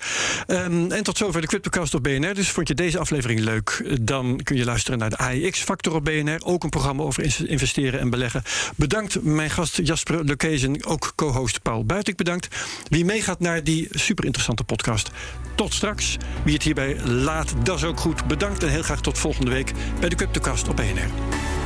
Um, 0.47 0.91
en 0.91 1.03
tot 1.03 1.17
zover 1.17 1.41
de 1.41 1.47
Cryptocast 1.47 1.93
op 1.93 2.03
BNR. 2.03 2.33
Dus 2.33 2.49
vond 2.49 2.67
je 2.67 2.73
deze 2.73 2.99
aflevering 2.99 3.39
leuk, 3.39 3.97
dan 4.01 4.39
kun 4.43 4.55
je 4.55 4.65
luisteren 4.65 4.99
naar 4.99 5.09
de 5.09 5.17
AIX-factor 5.17 5.95
op 5.95 6.03
BNR. 6.03 6.39
Ook 6.43 6.63
een 6.63 6.69
programma 6.69 7.03
over 7.03 7.49
investeren 7.49 7.99
en 7.99 8.09
beleggen. 8.09 8.43
Bedankt 8.75 9.23
mijn 9.23 9.49
gast 9.49 9.79
Jasper 9.83 10.23
Lekezen, 10.25 10.85
ook 10.85 11.13
co-host 11.15 11.61
Paul 11.61 11.85
Buitik 11.85 12.15
bedankt. 12.15 12.47
Wie 12.87 13.05
meegaat 13.05 13.39
naar 13.39 13.63
die 13.63 13.87
super 13.89 14.25
interessante 14.25 14.63
podcast. 14.63 15.09
Tot 15.55 15.73
straks. 15.73 16.17
Wie 16.43 16.53
het 16.53 16.63
hierbij 16.63 16.99
laat, 17.03 17.53
dat 17.63 17.77
is 17.77 17.83
ook 17.83 17.99
goed. 17.99 18.27
Bedankt 18.27 18.63
en 18.63 18.69
heel 18.69 18.83
graag 18.83 19.01
tot 19.01 19.17
volgende 19.17 19.51
week 19.51 19.73
bij 19.99 20.09
de 20.09 20.15
Cryptocast 20.15 20.67
op 20.67 20.75
BNR. 20.75 21.58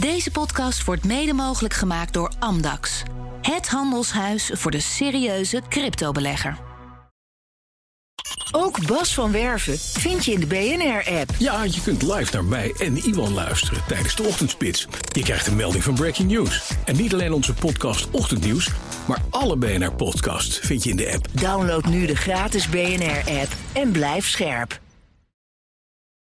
Deze 0.00 0.30
podcast 0.30 0.84
wordt 0.84 1.04
mede 1.04 1.32
mogelijk 1.32 1.74
gemaakt 1.74 2.12
door 2.12 2.32
Amdax. 2.38 3.02
Het 3.42 3.68
handelshuis 3.68 4.50
voor 4.54 4.70
de 4.70 4.80
serieuze 4.80 5.62
cryptobelegger. 5.68 6.58
Ook 8.50 8.86
Bas 8.86 9.14
van 9.14 9.32
Werven 9.32 9.78
vind 9.78 10.24
je 10.24 10.32
in 10.32 10.40
de 10.40 10.46
BNR-app. 10.46 11.30
Ja, 11.38 11.62
je 11.64 11.80
kunt 11.82 12.02
live 12.02 12.32
naar 12.32 12.44
mij 12.44 12.74
en 12.78 12.96
Iwan 12.96 13.32
luisteren 13.32 13.82
tijdens 13.88 14.16
de 14.16 14.22
ochtendspits. 14.22 14.86
Je 15.12 15.22
krijgt 15.22 15.46
een 15.46 15.56
melding 15.56 15.84
van 15.84 15.94
Breaking 15.94 16.30
News. 16.30 16.70
En 16.84 16.96
niet 16.96 17.12
alleen 17.12 17.32
onze 17.32 17.54
podcast 17.54 18.10
Ochtendnieuws, 18.10 18.70
maar 19.06 19.22
alle 19.30 19.56
BNR-podcasts 19.56 20.58
vind 20.58 20.84
je 20.84 20.90
in 20.90 20.96
de 20.96 21.12
app. 21.12 21.26
Download 21.32 21.84
nu 21.84 22.06
de 22.06 22.16
gratis 22.16 22.68
BNR-app 22.68 23.48
en 23.72 23.90
blijf 23.90 24.28
scherp. 24.28 24.81